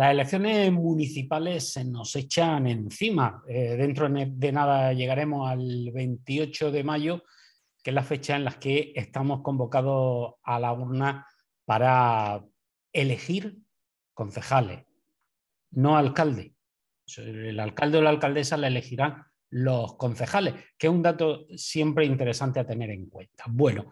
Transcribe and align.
Las 0.00 0.12
elecciones 0.12 0.72
municipales 0.72 1.74
se 1.74 1.84
nos 1.84 2.16
echan 2.16 2.66
encima. 2.66 3.42
Eh, 3.46 3.76
dentro 3.76 4.08
de 4.08 4.50
nada 4.50 4.94
llegaremos 4.94 5.50
al 5.50 5.90
28 5.92 6.72
de 6.72 6.82
mayo, 6.82 7.22
que 7.82 7.90
es 7.90 7.94
la 7.94 8.02
fecha 8.02 8.34
en 8.34 8.44
la 8.44 8.52
que 8.52 8.94
estamos 8.96 9.42
convocados 9.42 10.36
a 10.42 10.58
la 10.58 10.72
urna 10.72 11.26
para 11.66 12.42
elegir 12.94 13.58
concejales, 14.14 14.86
no 15.72 15.98
alcalde. 15.98 16.54
El 17.18 17.60
alcalde 17.60 17.98
o 17.98 18.02
la 18.02 18.08
alcaldesa 18.08 18.56
la 18.56 18.68
elegirán 18.68 19.26
los 19.50 19.96
concejales, 19.96 20.54
que 20.78 20.86
es 20.86 20.92
un 20.92 21.02
dato 21.02 21.46
siempre 21.56 22.04
interesante 22.04 22.60
a 22.60 22.66
tener 22.66 22.90
en 22.90 23.06
cuenta. 23.06 23.44
Bueno, 23.48 23.90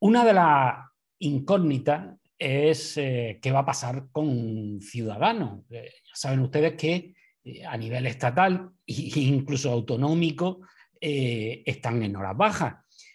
una 0.00 0.24
de 0.24 0.32
las 0.32 0.76
incógnitas 1.18 2.16
es 2.38 2.96
eh, 2.96 3.38
qué 3.42 3.50
va 3.50 3.60
a 3.60 3.66
pasar 3.66 4.08
con 4.12 4.80
Ciudadanos. 4.80 5.64
Eh, 5.70 5.90
ya 6.04 6.14
saben 6.14 6.40
ustedes 6.40 6.74
que 6.74 7.14
eh, 7.44 7.64
a 7.66 7.76
nivel 7.76 8.06
estatal 8.06 8.70
e 8.86 9.20
incluso 9.20 9.70
autonómico 9.70 10.60
están 11.00 12.02
en 12.02 12.16
horas 12.16 12.36
bajas. 12.36 12.74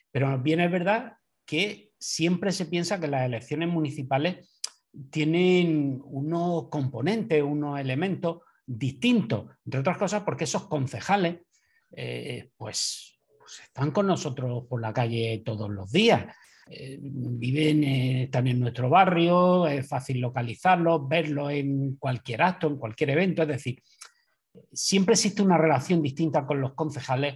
Pero 0.09 0.39
bien 0.39 0.61
es 0.61 0.71
verdad 0.71 1.17
que 1.45 1.91
siempre 1.99 2.53
se 2.53 2.65
piensa 2.65 2.97
que 2.97 3.09
las 3.09 3.25
elecciones 3.25 3.67
municipales 3.67 4.49
tienen 5.09 6.01
unos 6.05 6.69
componentes, 6.69 7.43
unos 7.43 7.79
elementos 7.79 8.39
distintos, 8.65 9.47
entre 9.65 9.81
otras 9.81 9.97
cosas 9.97 10.23
porque 10.23 10.45
esos 10.45 10.67
concejales 10.67 11.41
pues, 12.57 13.19
pues 13.37 13.59
están 13.63 13.91
con 13.91 14.07
nosotros 14.07 14.65
por 14.67 14.81
la 14.81 14.93
calle 14.93 15.41
todos 15.45 15.69
los 15.69 15.91
días. 15.91 16.25
Eh, 16.69 16.97
viven, 17.01 17.83
eh, 17.83 18.23
están 18.23 18.47
en 18.47 18.59
nuestro 18.59 18.89
barrio, 18.89 19.67
es 19.67 19.87
fácil 19.87 20.21
localizarlos, 20.21 21.07
verlos 21.07 21.51
en 21.51 21.97
cualquier 21.97 22.41
acto, 22.41 22.67
en 22.67 22.77
cualquier 22.77 23.11
evento. 23.11 23.41
Es 23.41 23.49
decir, 23.49 23.83
siempre 24.71 25.13
existe 25.13 25.41
una 25.41 25.57
relación 25.57 26.01
distinta 26.01 26.45
con 26.45 26.61
los 26.61 26.73
concejales 26.73 27.35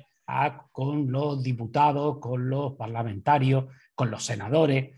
con 0.73 1.09
los 1.09 1.41
diputados, 1.41 2.19
con 2.19 2.49
los 2.49 2.73
parlamentarios, 2.73 3.65
con 3.95 4.11
los 4.11 4.25
senadores. 4.25 4.93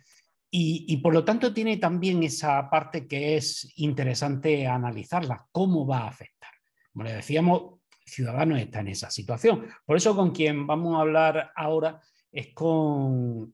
Y, 0.52 0.98
por 0.98 1.14
lo 1.14 1.24
tanto 1.24 1.54
tiene 1.54 1.78
también 1.78 2.24
esa 2.24 2.68
parte 2.68 3.08
que 3.08 3.38
es 3.38 3.72
interesante 3.76 4.66
analizarla, 4.66 5.46
cómo 5.52 5.86
va 5.86 6.00
a 6.00 6.08
afectar. 6.08 6.50
Como 6.92 7.04
le 7.04 7.14
decíamos, 7.14 7.79
Ciudadanos 8.10 8.60
está 8.60 8.82
en 8.82 8.90
esa 8.90 9.10
situación. 9.10 9.68
Por 9.86 9.98
eso 9.98 10.16
con 10.16 10.32
quien 10.32 10.68
vamos 10.68 10.96
a 10.96 11.02
hablar 11.02 11.52
ahora 11.56 12.02
es 12.32 12.54
con 12.54 13.54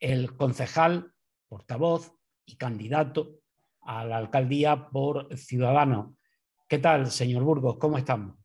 el 0.00 0.36
concejal, 0.36 1.12
portavoz 1.48 2.12
y 2.46 2.56
candidato 2.56 3.40
a 3.82 4.04
la 4.04 4.18
alcaldía 4.18 4.88
por 4.88 5.34
Ciudadanos. 5.36 6.14
¿Qué 6.68 6.78
tal, 6.78 7.10
señor 7.10 7.42
Burgos? 7.42 7.78
¿Cómo 7.78 7.98
estamos? 7.98 8.36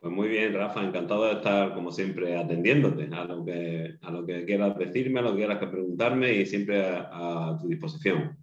Pues 0.00 0.14
muy 0.14 0.28
bien, 0.28 0.54
Rafa, 0.54 0.84
encantado 0.84 1.24
de 1.24 1.32
estar, 1.32 1.74
como 1.74 1.90
siempre, 1.90 2.36
atendiéndote 2.36 3.08
a 3.12 3.24
lo 3.24 3.44
que, 3.44 3.96
a 4.00 4.10
lo 4.12 4.24
que 4.24 4.44
quieras 4.44 4.78
decirme, 4.78 5.18
a 5.18 5.22
lo 5.22 5.32
que 5.32 5.38
quieras 5.38 5.58
que 5.58 5.66
preguntarme 5.66 6.34
y 6.34 6.46
siempre 6.46 6.80
a, 6.86 7.58
tu 7.60 7.66
disposición. 7.66 8.38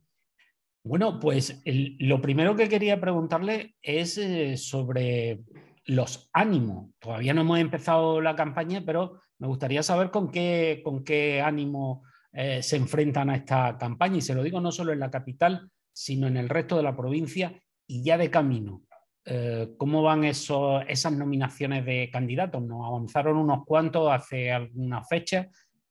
Bueno, 0.83 1.17
pues 1.17 1.63
lo 1.63 2.21
primero 2.21 2.57
que 2.57 2.67
quería 2.67 2.99
preguntarle 2.99 3.75
es 3.81 4.17
eh, 4.17 4.57
sobre 4.57 5.45
los 5.85 6.29
ánimos. 6.33 6.91
Todavía 6.99 7.33
no 7.33 7.41
hemos 7.41 7.59
empezado 7.59 8.21
la 8.21 8.35
campaña, 8.35 8.83
pero 8.85 9.21
me 9.39 9.47
gustaría 9.47 9.83
saber 9.83 10.11
con 10.11 10.31
qué, 10.31 10.81
con 10.83 11.03
qué 11.03 11.41
ánimo 11.41 12.03
eh, 12.31 12.61
se 12.63 12.75
enfrentan 12.75 13.29
a 13.29 13.35
esta 13.35 13.77
campaña 13.77 14.17
y 14.17 14.21
se 14.21 14.35
lo 14.35 14.43
digo 14.43 14.59
no 14.59 14.71
solo 14.71 14.91
en 14.91 14.99
la 14.99 15.11
capital, 15.11 15.69
sino 15.93 16.27
en 16.27 16.37
el 16.37 16.49
resto 16.49 16.75
de 16.75 16.83
la 16.83 16.95
provincia 16.95 17.53
y 17.87 18.03
ya 18.03 18.17
de 18.17 18.29
camino. 18.29 18.83
Eh, 19.23 19.73
¿Cómo 19.77 20.03
van 20.03 20.23
esas 20.23 21.11
nominaciones 21.11 21.85
de 21.85 22.09
candidatos? 22.11 22.61
Nos 22.61 22.85
avanzaron 22.85 23.37
unos 23.37 23.65
cuantos 23.65 24.11
hace 24.11 24.51
algunas 24.51 25.07
fechas. 25.07 25.47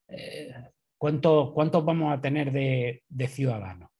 Eh, 0.08 0.52
¿cuántos, 0.98 1.84
vamos 1.84 2.12
a 2.16 2.20
tener 2.20 2.52
de, 2.52 3.28
ciudadanos? 3.28 3.90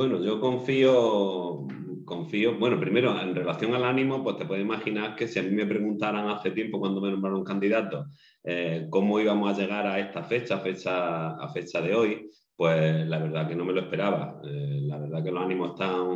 Bueno, 0.00 0.18
yo 0.24 0.40
confío, 0.40 1.66
confío, 2.06 2.58
bueno, 2.58 2.80
primero 2.80 3.20
en 3.20 3.34
relación 3.34 3.74
al 3.74 3.84
ánimo, 3.84 4.24
pues 4.24 4.38
te 4.38 4.46
puedes 4.46 4.64
imaginar 4.64 5.14
que 5.14 5.28
si 5.28 5.38
a 5.38 5.42
mí 5.42 5.50
me 5.50 5.66
preguntaran 5.66 6.26
hace 6.26 6.52
tiempo 6.52 6.80
cuando 6.80 7.02
me 7.02 7.10
nombraron 7.10 7.44
candidato 7.44 8.06
eh, 8.42 8.86
cómo 8.88 9.20
íbamos 9.20 9.52
a 9.52 9.60
llegar 9.60 9.86
a 9.86 9.98
esta 9.98 10.22
fecha, 10.22 10.56
fecha, 10.60 11.32
a 11.32 11.52
fecha 11.52 11.82
de 11.82 11.94
hoy, 11.94 12.30
pues 12.56 13.06
la 13.06 13.18
verdad 13.18 13.46
que 13.46 13.54
no 13.54 13.66
me 13.66 13.74
lo 13.74 13.82
esperaba. 13.82 14.40
Eh, 14.42 14.80
la 14.84 14.96
verdad 14.96 15.22
que 15.22 15.32
los 15.32 15.44
ánimos 15.44 15.72
están, 15.72 16.08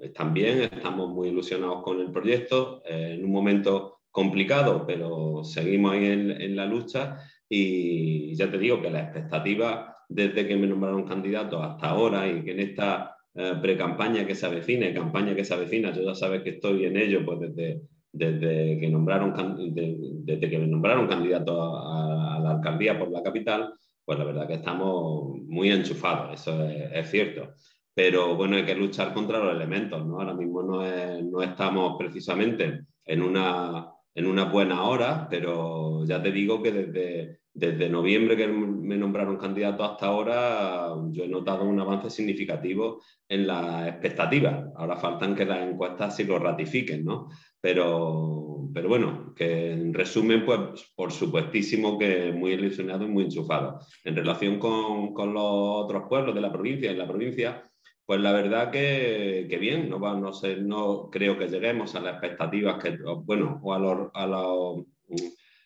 están 0.00 0.34
bien, 0.34 0.62
estamos 0.62 1.08
muy 1.10 1.28
ilusionados 1.28 1.80
con 1.84 2.00
el 2.00 2.10
proyecto, 2.10 2.82
eh, 2.84 3.14
en 3.16 3.24
un 3.24 3.30
momento 3.30 4.00
complicado, 4.10 4.84
pero 4.84 5.44
seguimos 5.44 5.92
ahí 5.92 6.06
en, 6.06 6.56
la 6.56 6.66
lucha 6.66 7.18
y 7.48 8.34
ya 8.34 8.50
te 8.50 8.58
digo 8.58 8.82
que 8.82 8.90
la 8.90 9.02
expectativa 9.02 9.91
desde 10.14 10.46
que 10.46 10.56
me 10.56 10.66
nombraron 10.66 11.04
candidato 11.04 11.62
hasta 11.62 11.88
ahora 11.88 12.28
y 12.28 12.42
que 12.42 12.52
en 12.52 12.60
esta 12.60 13.16
pre-campaña 13.34 14.26
que 14.26 14.34
se 14.34 14.44
avecina 14.44 14.92
campaña 14.92 15.34
que 15.34 15.44
se 15.44 15.54
avecina, 15.54 15.92
yo 15.92 16.02
ya 16.02 16.14
sabes 16.14 16.42
que 16.42 16.50
estoy 16.50 16.84
en 16.84 16.98
ello 16.98 17.24
pues 17.24 17.40
desde, 17.40 17.80
desde 18.12 18.78
que 18.78 18.88
nombraron, 18.90 19.34
desde 19.74 20.50
que 20.50 20.58
me 20.58 20.66
nombraron 20.66 21.08
candidato 21.08 21.78
a, 21.78 22.38
la 22.40 22.50
alcaldía 22.50 22.98
por 22.98 23.10
la 23.10 23.22
capital, 23.22 23.72
pues 24.04 24.18
la 24.18 24.24
verdad 24.24 24.46
que 24.46 24.54
estamos 24.54 25.38
muy 25.46 25.70
enchufados, 25.70 26.40
eso 26.40 26.64
es, 26.66 27.08
cierto. 27.08 27.54
Pero 27.94 28.36
bueno, 28.36 28.56
hay 28.56 28.64
que 28.64 28.74
luchar 28.74 29.14
contra 29.14 29.38
los 29.38 29.54
elementos, 29.54 30.04
¿no? 30.04 30.18
Ahora 30.18 30.34
mismo 30.34 30.62
no, 30.62 30.82
no 31.22 31.42
estamos 31.42 31.96
precisamente 31.98 32.80
en 33.04 33.22
una, 33.22 33.86
en 34.14 34.26
una 34.26 34.44
buena 34.44 34.82
hora, 34.82 35.26
pero 35.30 36.04
ya 36.04 36.22
te 36.22 36.32
digo 36.32 36.62
que 36.62 36.72
desde, 36.72 37.41
desde 37.54 37.88
noviembre 37.88 38.36
que 38.36 38.48
me 38.48 38.96
nombraron 38.96 39.36
candidato 39.36 39.84
hasta 39.84 40.06
ahora, 40.06 40.88
yo 41.10 41.24
he 41.24 41.28
notado 41.28 41.64
un 41.64 41.78
avance 41.78 42.08
significativo 42.08 43.02
en 43.28 43.46
las 43.46 43.88
expectativas. 43.88 44.66
Ahora 44.76 44.96
faltan 44.96 45.34
que 45.34 45.44
las 45.44 45.68
encuestas 45.68 46.16
sí 46.16 46.24
lo 46.24 46.38
ratifiquen, 46.38 47.04
¿no? 47.04 47.28
Pero, 47.60 48.68
pero 48.72 48.88
bueno, 48.88 49.34
que 49.36 49.72
en 49.72 49.92
resumen, 49.92 50.44
pues 50.46 50.92
por 50.94 51.12
supuestísimo 51.12 51.98
que 51.98 52.32
muy 52.32 52.52
ilusionado 52.52 53.04
y 53.04 53.08
muy 53.08 53.24
enchufado. 53.24 53.80
En 54.04 54.16
relación 54.16 54.58
con, 54.58 55.12
con 55.12 55.34
los 55.34 55.44
otros 55.44 56.04
pueblos 56.08 56.34
de 56.34 56.40
la 56.40 56.52
provincia, 56.52 56.90
en 56.90 56.98
la 56.98 57.06
provincia, 57.06 57.70
pues 58.06 58.20
la 58.20 58.32
verdad 58.32 58.70
que, 58.70 59.46
que 59.48 59.58
bien, 59.58 59.88
no, 59.88 60.00
va, 60.00 60.18
no, 60.18 60.32
sé, 60.32 60.56
no 60.56 61.08
creo 61.10 61.38
que 61.38 61.48
lleguemos 61.48 61.94
a 61.94 62.00
las 62.00 62.14
expectativas 62.14 62.82
que, 62.82 62.98
bueno, 63.24 63.60
o 63.62 63.72
a, 63.72 63.78
la 63.78 64.42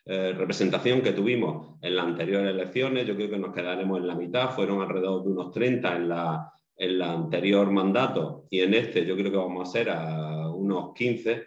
eh, 0.07 0.33
representación 0.33 1.01
que 1.01 1.11
tuvimos 1.11 1.75
en 1.81 1.95
las 1.95 2.05
anteriores 2.05 2.51
elecciones, 2.51 3.05
yo 3.05 3.15
creo 3.15 3.29
que 3.29 3.37
nos 3.37 3.53
quedaremos 3.53 3.99
en 3.99 4.07
la 4.07 4.15
mitad, 4.15 4.51
fueron 4.51 4.81
alrededor 4.81 5.23
de 5.23 5.31
unos 5.31 5.51
30 5.51 5.95
en 5.95 6.09
la, 6.09 6.51
en 6.75 7.01
anterior 7.01 7.69
mandato. 7.71 8.45
Y 8.49 8.61
en 8.61 8.73
este 8.73 9.05
yo 9.05 9.15
creo 9.15 9.31
que 9.31 9.37
vamos 9.37 9.67
a 9.67 9.71
ser 9.71 9.89
a 9.89 10.49
unos 10.49 10.93
15 10.93 11.45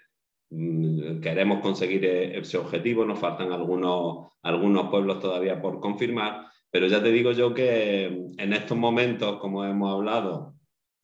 Mm, 0.50 1.20
queremos 1.20 1.60
conseguir 1.60 2.04
e-, 2.04 2.38
ese 2.38 2.58
objetivo, 2.58 3.04
nos 3.04 3.18
faltan 3.18 3.52
algunos, 3.52 4.32
algunos 4.42 4.90
pueblos 4.90 5.20
todavía 5.20 5.60
por 5.62 5.80
confirmar, 5.80 6.46
pero 6.70 6.86
ya 6.88 7.02
te 7.02 7.12
digo 7.12 7.32
yo 7.32 7.54
que 7.54 8.06
en 8.36 8.52
estos 8.52 8.76
momentos, 8.76 9.38
como 9.38 9.64
hemos 9.64 9.92
hablado, 9.94 10.54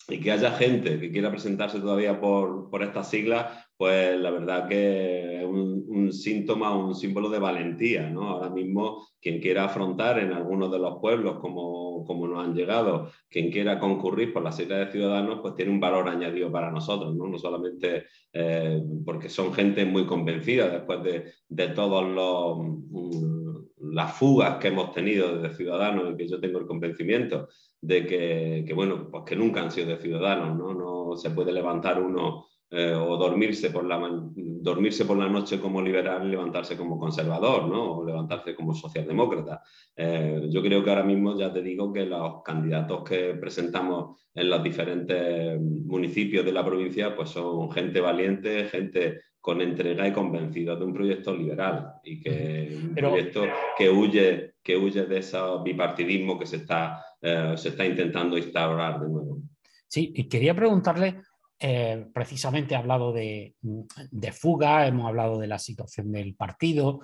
y 0.08 0.20
que 0.20 0.30
haya 0.30 0.52
gente 0.52 1.00
que 1.00 1.10
quiera 1.10 1.30
presentarse 1.30 1.80
todavía 1.80 2.20
por, 2.20 2.70
por 2.70 2.82
estas 2.82 3.10
siglas, 3.10 3.66
pues 3.76 4.18
la 4.18 4.30
verdad 4.30 4.68
que 4.68 5.40
es 5.40 5.44
un, 5.44 6.12
síntoma, 6.12 6.76
un 6.76 6.94
símbolo 6.94 7.28
de 7.28 7.40
valentía. 7.40 8.08
¿no? 8.08 8.28
Ahora 8.30 8.50
mismo, 8.50 9.04
quien 9.20 9.40
quiera 9.40 9.64
afrontar 9.64 10.20
en 10.20 10.32
algunos 10.32 10.70
de 10.70 10.78
los 10.78 10.98
pueblos, 11.00 11.38
como, 11.40 12.04
como 12.04 12.28
nos 12.28 12.44
han 12.44 12.54
llegado, 12.54 13.10
quien 13.28 13.50
quiera 13.50 13.80
concurrir 13.80 14.32
por 14.32 14.44
la 14.44 14.52
sigla 14.52 14.78
de 14.78 14.92
ciudadanos, 14.92 15.40
pues 15.42 15.56
tiene 15.56 15.72
un 15.72 15.80
valor 15.80 16.08
añadido 16.08 16.52
para 16.52 16.70
nosotros, 16.70 17.14
no, 17.16 17.26
no 17.26 17.38
solamente 17.38 18.04
eh, 18.32 18.80
porque 19.04 19.28
son 19.28 19.52
gente 19.52 19.84
muy 19.84 20.06
convencida 20.06 20.68
después 20.68 21.02
de, 21.02 21.24
de 21.48 21.68
todos 21.68 22.08
los... 22.08 22.58
Mm, 22.90 23.45
las 23.92 24.16
fugas 24.16 24.56
que 24.58 24.68
hemos 24.68 24.92
tenido 24.92 25.36
desde 25.36 25.56
ciudadanos 25.56 26.12
y 26.12 26.16
que 26.16 26.28
yo 26.28 26.40
tengo 26.40 26.58
el 26.58 26.66
convencimiento 26.66 27.48
de 27.80 28.06
que, 28.06 28.72
bueno, 28.74 29.08
pues 29.10 29.24
que 29.24 29.36
nunca 29.36 29.62
han 29.62 29.70
sido 29.70 29.88
de 29.88 29.98
ciudadanos, 29.98 30.56
¿no? 30.56 30.74
No 30.74 31.16
se 31.16 31.30
puede 31.30 31.52
levantar 31.52 32.02
uno 32.02 32.46
eh, 32.68 32.92
o 32.92 33.16
dormirse 33.16 33.70
por, 33.70 33.84
la, 33.84 33.96
dormirse 34.34 35.04
por 35.04 35.16
la 35.16 35.28
noche 35.28 35.60
como 35.60 35.80
liberal 35.80 36.26
y 36.26 36.30
levantarse 36.30 36.76
como 36.76 36.98
conservador, 36.98 37.68
¿no? 37.68 37.98
o 37.98 38.04
levantarse 38.04 38.56
como 38.56 38.74
socialdemócrata. 38.74 39.62
Eh, 39.94 40.48
yo 40.50 40.60
creo 40.62 40.82
que 40.82 40.90
ahora 40.90 41.04
mismo 41.04 41.38
ya 41.38 41.52
te 41.52 41.62
digo 41.62 41.92
que 41.92 42.04
los 42.06 42.42
candidatos 42.42 43.08
que 43.08 43.34
presentamos 43.34 44.20
en 44.34 44.50
los 44.50 44.64
diferentes 44.64 45.60
municipios 45.60 46.44
de 46.44 46.52
la 46.52 46.64
provincia 46.64 47.14
pues 47.14 47.30
son 47.30 47.70
gente 47.70 48.00
valiente, 48.00 48.64
gente 48.64 49.20
con 49.46 49.60
entrega 49.60 50.08
y 50.08 50.12
convencidos 50.12 50.76
de 50.76 50.84
un 50.84 50.92
proyecto 50.92 51.32
liberal 51.32 52.00
y 52.02 52.20
que 52.20 52.80
un 52.82 52.96
proyecto 52.96 53.44
que 53.78 53.88
huye, 53.88 54.54
que 54.60 54.76
huye 54.76 55.06
de 55.06 55.18
ese 55.18 55.38
bipartidismo 55.62 56.36
que 56.36 56.46
se 56.46 56.56
está, 56.56 57.00
eh, 57.22 57.54
se 57.56 57.68
está 57.68 57.86
intentando 57.86 58.36
instaurar 58.36 58.98
de 58.98 59.08
nuevo. 59.08 59.38
Sí, 59.86 60.12
y 60.16 60.24
quería 60.24 60.52
preguntarle, 60.52 61.20
eh, 61.60 62.08
precisamente 62.12 62.74
ha 62.74 62.80
hablado 62.80 63.12
de, 63.12 63.54
de, 63.60 64.32
fuga, 64.32 64.84
hemos 64.84 65.06
hablado 65.06 65.38
de 65.38 65.46
la 65.46 65.60
situación 65.60 66.10
del 66.10 66.34
partido. 66.34 67.02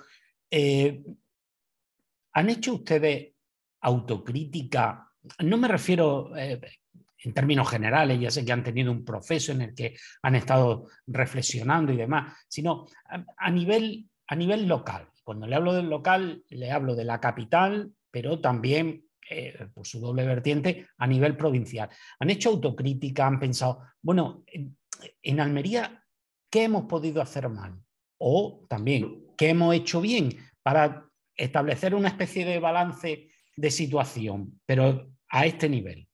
Eh, 0.51 1.01
¿Han 2.33 2.49
hecho 2.49 2.73
ustedes 2.73 3.35
autocrítica? 3.79 5.09
No 5.39 5.55
me 5.55 5.69
refiero 5.69 6.33
en 7.23 7.33
términos 7.33 7.69
generales, 7.69 8.19
ya 8.19 8.29
sé 8.29 8.45
que 8.45 8.51
han 8.51 8.63
tenido 8.63 8.91
un 8.91 9.05
proceso 9.05 9.51
en 9.53 9.61
el 9.61 9.75
que 9.75 9.95
han 10.21 10.35
estado 10.35 10.87
reflexionando 11.07 11.93
y 11.93 11.97
demás, 11.97 12.33
sino 12.47 12.85
a, 13.37 13.49
nivel, 13.49 14.09
a 14.27 14.35
nivel 14.35 14.67
local. 14.67 15.07
Cuando 15.23 15.47
le 15.47 15.55
hablo 15.55 15.73
del 15.73 15.89
local, 15.89 16.43
le 16.49 16.71
hablo 16.71 16.95
de 16.95 17.05
la 17.05 17.21
capital, 17.21 17.91
pero 18.11 18.41
también 18.41 19.05
eh, 19.29 19.67
por 19.73 19.87
su 19.87 19.99
doble 19.99 20.25
vertiente 20.25 20.87
a 20.97 21.07
nivel 21.07 21.37
provincial. 21.37 21.89
Han 22.19 22.29
hecho 22.29 22.49
autocrítica, 22.49 23.25
han 23.25 23.39
pensado, 23.39 23.83
bueno, 24.01 24.43
en, 24.47 24.77
en 25.21 25.39
Almería, 25.39 26.03
¿qué 26.49 26.65
hemos 26.65 26.85
podido 26.85 27.21
hacer 27.21 27.47
mal? 27.47 27.79
O 28.17 28.65
también, 28.67 29.27
¿qué 29.37 29.49
hemos 29.49 29.73
hecho 29.73 30.01
bien 30.01 30.29
para 30.61 31.09
establecer 31.35 31.95
una 31.95 32.09
especie 32.09 32.45
de 32.45 32.59
balance 32.59 33.29
de 33.55 33.71
situación, 33.71 34.59
pero 34.65 35.09
a 35.29 35.45
este 35.45 35.69
nivel? 35.69 36.07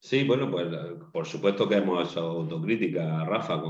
Sí, 0.00 0.22
bueno, 0.24 0.48
pues 0.50 0.68
por 1.12 1.26
supuesto 1.26 1.68
que 1.68 1.76
hemos 1.76 2.10
hecho 2.10 2.20
autocrítica, 2.20 3.24
Rafa, 3.24 3.60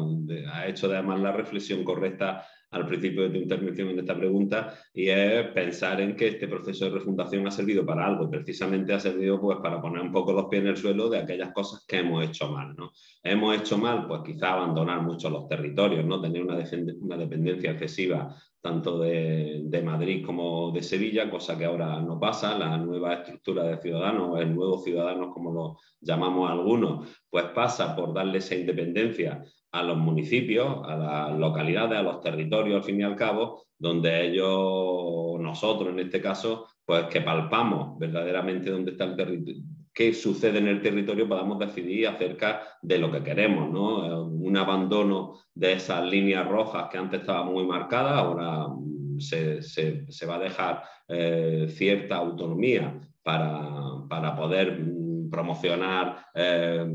ha 0.52 0.66
hecho 0.66 0.86
además 0.86 1.20
la 1.20 1.32
reflexión 1.32 1.82
correcta 1.82 2.44
al 2.70 2.86
principio 2.86 3.22
de 3.22 3.30
tu 3.30 3.36
intervención 3.36 3.88
en 3.88 4.00
esta 4.00 4.14
pregunta 4.14 4.74
y 4.92 5.08
es 5.08 5.46
pensar 5.52 6.00
en 6.02 6.14
que 6.14 6.28
este 6.28 6.46
proceso 6.46 6.84
de 6.84 6.90
refundación 6.90 7.46
ha 7.46 7.50
servido 7.50 7.86
para 7.86 8.06
algo 8.06 8.30
precisamente 8.30 8.92
ha 8.92 9.00
servido 9.00 9.40
pues 9.40 9.58
para 9.62 9.80
poner 9.80 10.02
un 10.02 10.12
poco 10.12 10.34
los 10.34 10.46
pies 10.46 10.62
en 10.62 10.68
el 10.68 10.76
suelo 10.76 11.08
de 11.08 11.18
aquellas 11.18 11.52
cosas 11.52 11.84
que 11.86 12.00
hemos 12.00 12.22
hecho 12.24 12.52
mal. 12.52 12.76
Hemos 13.22 13.56
hecho 13.58 13.78
mal 13.78 14.06
pues 14.06 14.20
quizá 14.22 14.52
abandonar 14.52 15.00
mucho 15.00 15.30
los 15.30 15.48
territorios, 15.48 16.04
¿no? 16.04 16.20
Tener 16.20 16.42
una 16.42 17.16
dependencia 17.16 17.70
excesiva 17.70 18.36
tanto 18.68 18.98
de, 18.98 19.82
Madrid 19.82 20.24
como 20.26 20.70
de 20.72 20.82
Sevilla, 20.82 21.30
cosa 21.30 21.56
que 21.56 21.64
ahora 21.64 22.00
no 22.00 22.20
pasa. 22.20 22.58
La 22.58 22.76
nueva 22.76 23.14
estructura 23.14 23.64
de 23.64 23.78
ciudadanos, 23.78 24.38
el 24.40 24.54
nuevo 24.54 24.78
ciudadanos 24.78 25.32
como 25.32 25.50
lo 25.52 25.76
llamamos 26.00 26.50
algunos, 26.50 27.08
pues 27.30 27.46
pasa 27.54 27.96
por 27.96 28.12
darle 28.12 28.38
esa 28.38 28.54
independencia 28.54 29.42
a 29.72 29.82
los 29.82 29.96
municipios, 29.96 30.80
a 30.84 30.96
las 30.96 31.38
localidades, 31.38 31.98
a 31.98 32.02
los 32.02 32.20
territorios, 32.20 32.76
al 32.76 32.84
fin 32.84 33.00
y 33.00 33.04
al 33.04 33.16
cabo, 33.16 33.62
donde 33.78 34.26
ellos, 34.26 35.40
nosotros 35.40 35.88
en 35.90 36.00
este 36.00 36.20
caso, 36.20 36.66
pues 36.84 37.04
que 37.06 37.22
palpamos 37.22 37.98
verdaderamente 37.98 38.70
dónde 38.70 38.90
está 38.90 39.04
el 39.04 39.16
territorio, 39.16 39.62
qué 39.98 40.14
sucede 40.14 40.58
en 40.58 40.68
el 40.68 40.80
territorio, 40.80 41.28
podamos 41.28 41.58
decidir 41.58 42.06
acerca 42.06 42.62
de 42.80 42.98
lo 42.98 43.10
que 43.10 43.20
queremos, 43.20 43.68
¿no? 43.68 44.26
Un 44.26 44.56
abandono 44.56 45.34
de 45.52 45.72
esas 45.72 46.08
líneas 46.08 46.46
rojas 46.46 46.88
que 46.88 46.98
antes 46.98 47.22
estaban 47.22 47.52
muy 47.52 47.66
marcadas, 47.66 48.12
ahora 48.12 48.68
mm, 48.68 49.18
se, 49.18 50.24
va 50.24 50.36
a 50.36 50.38
dejar 50.38 50.84
eh, 51.08 51.66
cierta 51.70 52.14
autonomía 52.14 52.96
para, 53.24 54.36
poder 54.36 54.78
mm, 54.78 55.30
promocionar 55.30 56.26
eh, 56.32 56.86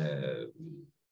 eh, 0.00 0.48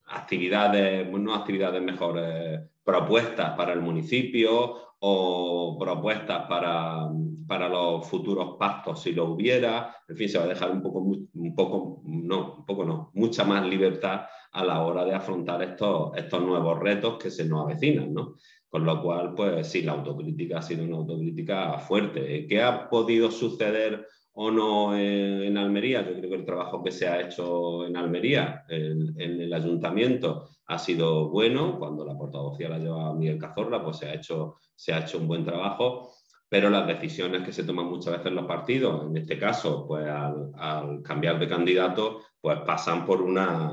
actividades, 0.06 1.10
no 1.10 1.34
actividades 1.34 1.82
mejores, 1.82 2.60
propuestas 2.84 3.56
para 3.56 3.72
el 3.72 3.80
municipio 3.80 4.91
o 5.04 5.76
propuestas 5.80 6.46
para, 6.48 7.08
para, 7.48 7.68
los 7.68 8.06
futuros 8.06 8.56
pactos 8.56 9.02
si 9.02 9.12
lo 9.12 9.32
hubiera. 9.32 9.96
En 10.08 10.16
fin, 10.16 10.28
se 10.28 10.38
va 10.38 10.44
a 10.44 10.48
dejar 10.48 10.70
un 10.70 10.80
poco, 10.80 11.00
un 11.00 11.54
poco, 11.56 12.02
no, 12.04 12.54
un 12.58 12.64
poco 12.64 12.84
no, 12.84 13.10
mucha 13.14 13.42
más 13.42 13.66
libertad 13.66 14.22
a 14.52 14.64
la 14.64 14.82
hora 14.82 15.04
de 15.04 15.12
afrontar 15.12 15.60
estos, 15.62 16.16
estos 16.16 16.40
nuevos 16.42 16.78
retos 16.78 17.16
que 17.18 17.32
se 17.32 17.44
nos 17.44 17.64
avecinan, 17.64 18.14
¿no? 18.14 18.36
Con 18.68 18.84
lo 18.84 19.02
cual, 19.02 19.34
pues 19.34 19.66
sí, 19.66 19.82
la 19.82 19.92
autocrítica 19.92 20.58
ha 20.58 20.62
sido 20.62 20.84
una 20.84 20.98
autocrítica 20.98 21.78
fuerte. 21.78 22.46
¿Qué 22.46 22.62
ha 22.62 22.88
podido 22.88 23.32
suceder 23.32 24.06
o 24.34 24.50
no 24.50 24.96
en, 24.96 25.56
Almería. 25.56 26.02
Yo 26.06 26.14
creo 26.16 26.30
que 26.30 26.36
el 26.36 26.44
trabajo 26.44 26.82
que 26.82 26.90
se 26.90 27.06
ha 27.08 27.20
hecho 27.20 27.86
en 27.86 27.96
Almería, 27.96 28.64
en, 28.68 29.14
el 29.18 29.52
ayuntamiento, 29.52 30.48
ha 30.66 30.78
sido 30.78 31.28
bueno. 31.28 31.78
Cuando 31.78 32.04
la 32.04 32.16
portavocía 32.16 32.68
la 32.68 32.78
lleva 32.78 33.14
Miguel 33.14 33.38
Cazorla, 33.38 33.82
pues 33.84 33.98
se 33.98 34.06
ha, 34.06 34.14
hecho, 34.14 34.56
se 34.74 34.92
ha 34.92 35.00
hecho 35.00 35.18
un 35.18 35.28
buen 35.28 35.44
trabajo. 35.44 36.12
Pero 36.48 36.68
las 36.68 36.86
decisiones 36.86 37.44
que 37.44 37.52
se 37.52 37.64
toman 37.64 37.86
muchas 37.86 38.12
veces 38.12 38.26
en 38.26 38.34
los 38.34 38.46
partidos, 38.46 39.06
en 39.06 39.16
este 39.16 39.38
caso, 39.38 39.86
pues 39.86 40.06
al, 40.06 41.02
cambiar 41.02 41.38
de 41.38 41.48
candidato, 41.48 42.20
pues 42.40 42.58
pasan 42.60 43.06
por 43.06 43.22
una, 43.22 43.70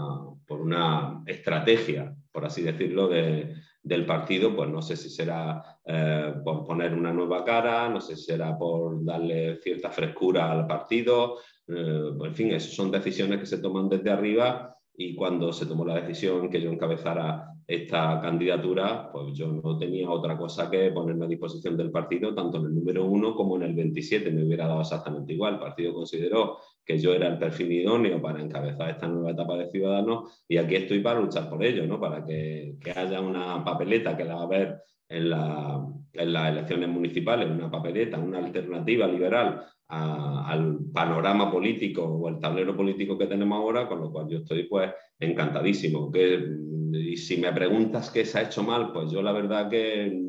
por 0.48 0.62
una 0.62 1.22
estrategia, 1.26 2.16
por 2.32 2.46
así 2.46 2.62
decirlo, 2.62 3.10
de, 3.10 3.54
del 3.82 4.06
partido, 4.06 4.56
pues 4.56 4.70
no 4.70 4.82
sé 4.82 4.96
si 4.98 5.10
será 5.10 5.80
eh, 5.86 6.34
por 6.44 6.66
poner 6.66 6.94
una 6.94 7.14
nueva 7.14 7.44
cara, 7.44 7.90
no 7.90 8.02
sé 8.02 8.16
si 8.16 8.24
será 8.24 8.58
por 8.58 9.04
darle 9.04 9.58
cierta 9.62 9.90
frescura 9.90 10.52
al 10.52 10.68
partido, 10.68 11.38
eh, 11.68 12.12
en 12.24 12.36
fin, 12.36 12.52
esas 12.52 12.74
son 12.74 12.92
decisiones 12.92 13.40
que 13.40 13.46
se 13.46 13.60
toman 13.60 13.90
desde 13.90 14.12
arriba 14.12 14.76
y 14.96 15.16
cuando 15.16 15.54
se 15.54 15.66
tomó 15.66 15.86
la 15.86 16.02
decisión 16.02 16.50
que 16.50 16.62
yo 16.62 16.70
encabezara 16.70 17.54
esta 17.70 18.20
candidatura, 18.20 19.12
pues 19.12 19.38
yo 19.38 19.46
no 19.48 19.78
tenía 19.78 20.10
otra 20.10 20.36
cosa 20.36 20.72
que 20.72 20.90
ponerme 20.90 21.26
a 21.26 21.28
disposición 21.28 21.78
del 21.78 21.92
partido, 21.92 22.34
tanto 22.34 22.58
en 22.58 22.66
el 22.66 22.74
número 22.74 23.06
uno 23.06 23.36
como 23.36 23.58
en 23.58 23.62
el 23.62 23.76
27, 23.76 24.32
me 24.32 24.44
hubiera 24.44 24.66
dado 24.66 24.82
exactamente 24.82 25.34
igual. 25.34 25.54
El 25.54 25.60
partido 25.60 25.94
consideró 25.94 26.58
que 26.84 26.98
yo 26.98 27.14
era 27.14 27.28
el 27.28 27.38
perfil 27.38 27.72
idóneo 27.72 28.20
para 28.20 28.42
encabezar 28.42 28.90
esta 28.90 29.08
nueva 29.08 29.30
etapa 29.30 29.56
de 29.56 29.70
Ciudadanos 29.70 30.44
y 30.48 30.58
aquí 30.58 30.78
estoy 30.78 31.02
para 31.02 31.20
luchar 31.20 31.48
por 31.48 31.64
ello, 31.64 31.86
¿no? 31.86 32.00
para 32.00 32.26
que, 32.26 32.74
que 32.82 32.90
haya 32.90 33.22
una 33.22 33.64
papeleta 33.64 34.18
que 34.18 34.26
la 34.26 34.34
va 34.34 34.42
a 34.42 34.46
haber 34.46 34.82
en, 35.08 35.30
la, 35.30 35.86
en, 36.14 36.34
las 36.34 36.50
elecciones 36.52 36.90
municipales, 36.90 37.52
una 37.52 37.70
papeleta, 37.70 38.18
una 38.18 38.40
alternativa 38.40 39.06
liberal 39.06 39.64
al 39.90 40.80
panorama 40.92 41.52
político 41.52 42.04
o 42.04 42.30
el 42.30 42.40
tablero 42.40 42.76
político 42.76 43.16
que 43.16 43.28
tenemos 43.28 43.60
ahora, 43.60 43.88
con 43.88 44.02
lo 44.02 44.12
cual 44.12 44.28
yo 44.28 44.40
estoy 44.40 44.64
pues 44.64 44.92
encantadísimo. 45.20 46.12
Que, 46.12 46.40
y 46.94 47.18
si 47.18 47.38
me 47.38 47.52
preguntas 47.54 48.10
qué 48.10 48.26
se 48.26 48.40
ha 48.40 48.44
hecho 48.44 48.64
mal, 48.64 48.92
pues 48.92 49.12
yo 49.12 49.22
la 49.22 49.32
verdad 49.32 49.70
que 49.70 50.22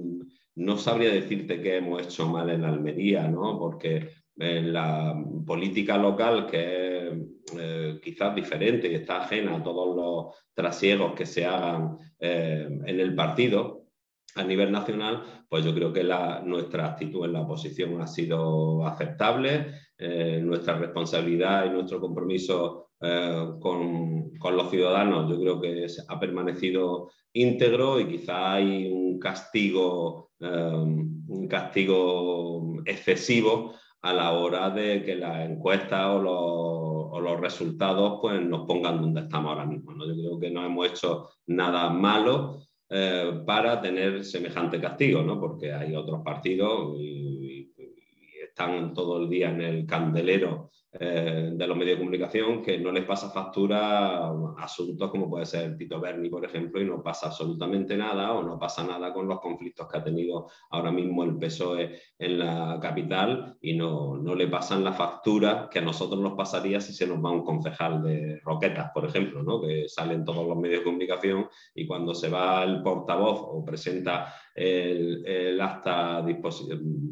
no 0.56 0.76
sabría 0.76 1.10
decirte 1.10 1.60
qué 1.60 1.76
hemos 1.76 2.02
hecho 2.02 2.28
mal 2.28 2.50
en 2.50 2.64
Almería, 2.64 3.28
¿no? 3.28 3.58
porque 3.58 4.08
en 4.36 4.72
la 4.72 5.14
política 5.46 5.98
local, 5.98 6.46
que 6.46 7.08
es 7.08 7.14
eh, 7.58 8.00
quizás 8.02 8.34
diferente 8.34 8.90
y 8.90 8.94
está 8.94 9.22
ajena 9.22 9.56
a 9.56 9.62
todos 9.62 9.96
los 9.96 10.34
trasiegos 10.54 11.14
que 11.14 11.26
se 11.26 11.44
hagan 11.44 11.98
eh, 12.18 12.66
en 12.86 13.00
el 13.00 13.14
partido 13.14 13.89
a 14.36 14.44
nivel 14.44 14.70
nacional, 14.70 15.44
pues 15.48 15.64
yo 15.64 15.74
creo 15.74 15.92
que 15.92 16.04
nuestra 16.44 16.86
actitud 16.86 17.24
en 17.24 17.32
la 17.32 17.42
oposición 17.42 18.00
ha 18.00 18.06
sido 18.06 18.86
aceptable, 18.86 19.74
eh, 19.98 20.40
nuestra 20.42 20.78
responsabilidad 20.78 21.66
y 21.66 21.70
nuestro 21.70 22.00
compromiso 22.00 22.86
con, 23.00 24.30
con, 24.38 24.56
los 24.58 24.68
ciudadanos 24.68 25.26
yo 25.30 25.40
creo 25.40 25.58
que 25.58 25.86
ha 26.06 26.20
permanecido 26.20 27.08
íntegro 27.32 27.98
y 27.98 28.06
quizá 28.06 28.52
hay 28.52 28.92
un 28.92 29.18
castigo, 29.18 30.32
un 30.38 31.48
castigo 31.48 32.76
excesivo 32.84 33.74
a 34.02 34.12
la 34.12 34.32
hora 34.32 34.70
de 34.70 35.02
que 35.02 35.14
las 35.14 35.48
encuestas 35.48 36.06
o 36.06 37.20
los, 37.20 37.40
resultados 37.40 38.18
pues, 38.20 38.40
nos 38.42 38.66
pongan 38.66 39.00
donde 39.00 39.22
estamos 39.22 39.50
ahora 39.50 39.64
mismo. 39.64 39.92
¿no? 39.92 40.06
Yo 40.06 40.14
creo 40.14 40.38
que 40.38 40.50
no 40.50 40.64
hemos 40.64 40.88
hecho 40.88 41.30
nada 41.46 41.88
malo 41.88 42.60
eh, 42.90 43.42
para 43.46 43.80
tener 43.80 44.24
semejante 44.24 44.80
castigo, 44.80 45.22
¿no? 45.22 45.38
porque 45.40 45.72
hay 45.72 45.94
otros 45.94 46.22
partidos 46.24 46.96
y, 46.98 47.72
y 47.76 48.40
están 48.42 48.92
todo 48.92 49.22
el 49.22 49.28
día 49.28 49.50
en 49.50 49.60
el 49.60 49.86
candelero 49.86 50.70
eh, 50.92 51.50
de 51.52 51.66
los 51.68 51.76
medios 51.76 51.96
de 51.96 52.00
comunicación 52.00 52.64
que 52.64 52.76
no 52.76 52.90
les 52.90 53.04
pasa 53.04 53.30
factura 53.30 54.28
asuntos 54.58 55.08
como 55.08 55.30
puede 55.30 55.46
ser 55.46 55.76
Tito 55.76 56.00
Berni, 56.00 56.28
por 56.28 56.44
ejemplo, 56.44 56.80
y 56.80 56.84
no 56.84 57.00
pasa 57.00 57.28
absolutamente 57.28 57.96
nada 57.96 58.32
o 58.32 58.42
no 58.42 58.58
pasa 58.58 58.82
nada 58.82 59.12
con 59.12 59.28
los 59.28 59.38
conflictos 59.38 59.86
que 59.86 59.98
ha 59.98 60.02
tenido 60.02 60.48
ahora 60.70 60.90
mismo 60.90 61.22
el 61.22 61.38
PSOE 61.38 61.96
en 62.18 62.40
la 62.40 62.80
capital 62.82 63.56
y 63.60 63.74
no, 63.74 64.16
no 64.16 64.34
le 64.34 64.48
pasan 64.48 64.82
la 64.82 64.92
factura 64.92 65.68
que 65.70 65.78
a 65.78 65.82
nosotros 65.82 66.20
nos 66.20 66.32
pasaría 66.32 66.80
si 66.80 66.92
se 66.92 67.06
nos 67.06 67.24
va 67.24 67.30
un 67.30 67.44
concejal 67.44 68.02
de 68.02 68.40
Roquetas, 68.42 68.90
por 68.92 69.04
ejemplo, 69.04 69.44
¿no? 69.44 69.60
que 69.60 69.88
salen 69.88 70.24
todos 70.24 70.44
los 70.44 70.56
medios 70.56 70.80
de 70.80 70.84
comunicación 70.86 71.48
y 71.72 71.86
cuando 71.86 72.14
se 72.14 72.28
va 72.28 72.64
el 72.64 72.82
portavoz 72.82 73.38
o 73.42 73.64
presenta 73.64 74.34
el, 74.56 75.24
el 75.24 75.60
acta 75.60 76.26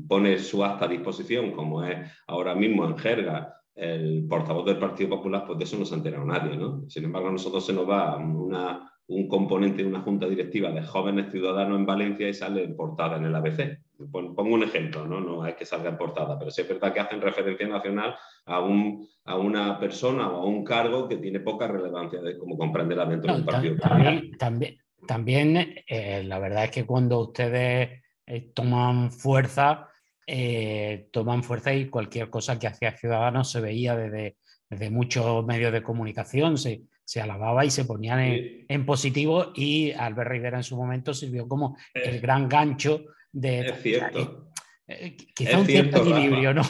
pone 0.09 0.39
su 0.41 0.65
acta 0.65 0.87
a 0.87 0.89
disposición, 0.89 1.53
como 1.53 1.85
es 1.85 2.11
ahora 2.27 2.57
mismo 2.57 2.85
en 2.85 2.99
jerga 2.99 3.55
el 3.79 4.27
portavoz 4.29 4.67
del 4.67 4.79
Partido 4.79 5.11
Popular, 5.11 5.45
pues 5.47 5.59
de 5.59 5.65
eso 5.65 5.79
no 5.79 5.85
se 5.85 5.95
ha 5.95 5.99
enterado 5.99 6.25
nadie, 6.25 6.57
¿no? 6.57 6.85
Sin 6.89 7.05
embargo, 7.05 7.29
a 7.29 7.33
nosotros 7.33 7.65
se 7.65 7.73
nos 7.73 7.89
va 7.89 8.17
una, 8.17 8.93
un 9.07 9.29
componente 9.29 9.83
de 9.83 9.89
una 9.89 10.01
junta 10.01 10.27
directiva 10.27 10.71
de 10.73 10.83
jóvenes 10.83 11.31
ciudadanos 11.31 11.79
en 11.79 11.87
Valencia 11.87 12.29
y 12.29 12.35
sale 12.35 12.65
en 12.65 12.77
portada 12.77 13.17
en 13.17 13.27
el 13.27 13.35
ABC. 13.37 13.79
Pongo 14.11 14.55
un 14.55 14.65
ejemplo, 14.65 15.07
¿no? 15.07 15.21
no 15.21 15.47
es 15.47 15.55
que 15.55 15.65
salga 15.65 15.91
en 15.91 15.97
portada, 15.97 16.37
pero 16.39 16.51
sí 16.51 16.63
es 16.63 16.69
verdad 16.69 16.93
que 16.93 17.01
hacen 17.01 17.21
referencia 17.21 17.69
nacional 17.69 18.17
a, 18.47 18.61
un, 18.61 19.07
a 19.25 19.37
una 19.37 19.79
persona 19.79 20.29
o 20.29 20.43
a 20.43 20.45
un 20.45 20.65
cargo 20.65 21.09
que 21.09 21.17
tiene 21.17 21.39
poca 21.39 21.69
relevancia, 21.69 22.21
de, 22.21 22.37
como 22.37 22.59
comprenderá 22.59 23.07
dentro 23.07 23.33
del 23.33 23.45
partido. 23.45 23.77
También, 23.77 24.37
también, 24.39 24.77
también 25.07 25.75
eh, 25.87 26.25
la 26.25 26.41
verdad 26.41 26.65
es 26.65 26.71
que 26.73 26.85
cuando 26.85 27.21
ustedes 27.21 28.03
eh, 28.27 28.51
toman 28.53 29.11
fuerza, 29.13 29.88
eh, 30.31 31.09
toman 31.11 31.43
fuerza 31.43 31.73
y 31.73 31.89
cualquier 31.89 32.29
cosa 32.29 32.59
que 32.59 32.67
hacía 32.67 32.93
Ciudadanos 32.93 33.51
se 33.51 33.63
veía 33.63 33.97
desde, 33.97 34.37
desde 34.69 34.91
muchos 34.91 35.47
medios 35.47 35.73
de 35.73 35.83
comunicación, 35.83 36.59
se, 36.59 36.83
se 37.03 37.23
alababa 37.23 37.65
y 37.65 37.71
se 37.71 37.87
ponían 37.87 38.21
en, 38.69 38.85
positivo 38.85 39.53
y 39.55 39.93
Albert 39.93 40.31
Rivera 40.31 40.59
en 40.59 40.65
su 40.65 40.77
momento 40.77 41.15
sirvió 41.15 41.49
como 41.49 41.79
el 41.95 42.21
gran 42.21 42.47
gancho 42.47 43.07
de... 43.33 43.61
Es 43.61 43.83
cierto. 43.83 44.48
Eh, 44.91 45.17
quizá 45.35 45.59
un 45.59 45.67
cierto 45.67 46.01
equilibrio, 46.01 46.55
¿no? 46.55 46.65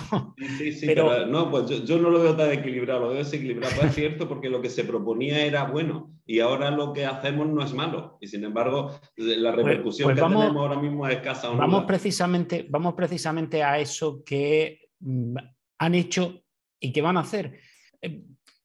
Sí, 0.58 0.72
sí, 0.72 0.86
pero, 0.86 1.26
no, 1.26 1.50
pues 1.50 1.84
yo, 1.84 1.98
no 1.98 2.10
lo 2.10 2.20
veo 2.20 2.34
tan 2.34 2.50
equilibrado, 2.50 3.00
lo 3.00 3.08
veo 3.10 3.18
desequilibrado. 3.18 3.76
Pues 3.76 3.88
es 3.90 3.94
cierto 3.94 4.28
porque 4.28 4.50
lo 4.50 4.60
que 4.60 4.68
se 4.68 4.82
proponía 4.82 5.44
era 5.44 5.64
bueno 5.64 6.12
y 6.26 6.40
ahora 6.40 6.72
lo 6.72 6.92
que 6.92 7.06
hacemos 7.06 7.46
no 7.46 7.62
es 7.64 7.72
malo. 7.72 8.18
Y 8.20 8.26
sin 8.26 8.42
embargo, 8.42 8.98
la 9.16 9.54
pues, 9.54 9.64
repercusión 9.64 10.06
pues 10.08 10.16
que 10.16 10.22
tenemos 10.22 10.56
ahora 10.56 10.80
mismo 10.80 11.06
es 11.06 11.16
escasa. 11.16 11.50
vamos, 11.50 11.84
precisamente, 11.84 12.66
vamos 12.68 12.94
precisamente 12.94 13.62
a 13.62 13.78
eso 13.78 14.24
que 14.24 14.90
mm, 14.98 15.36
han 15.78 15.94
hecho 15.94 16.42
y 16.80 16.92
que 16.92 17.00
van 17.00 17.18
a 17.18 17.20
hacer. 17.20 17.60
Eh, 18.02 18.20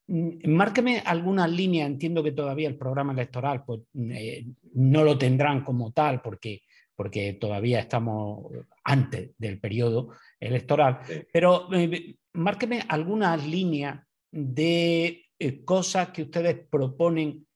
Mm, 0.06 0.50
márqueme 0.50 0.98
alguna 1.04 1.48
línea, 1.48 1.86
entiendo 1.86 2.22
que 2.22 2.32
todavía 2.32 2.68
el 2.68 2.76
programa 2.76 3.12
electoral 3.12 3.64
pues, 3.64 3.80
eh, 4.10 4.44
no 4.74 5.02
lo 5.02 5.16
tendrán 5.16 5.64
como 5.64 5.92
tal 5.92 6.20
porque, 6.20 6.62
porque 6.96 7.34
todavía 7.34 7.80
estamos 7.80 8.52
antes 8.84 9.30
del 9.38 9.60
periodo 9.60 10.10
electoral, 10.38 11.00
pero 11.32 11.72
eh, 11.72 12.16
márqueme 12.34 12.82
alguna 12.88 13.36
línea 13.36 14.06
de 14.30 15.24
eh, 15.38 15.64
cosas 15.64 16.10
que 16.10 16.22
ustedes 16.22 16.66
proponen 16.68 17.46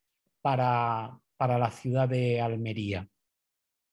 para, 0.41 1.19
para 1.37 1.59
la 1.59 1.71
ciudad 1.71 2.09
de 2.09 2.41
Almería. 2.41 3.09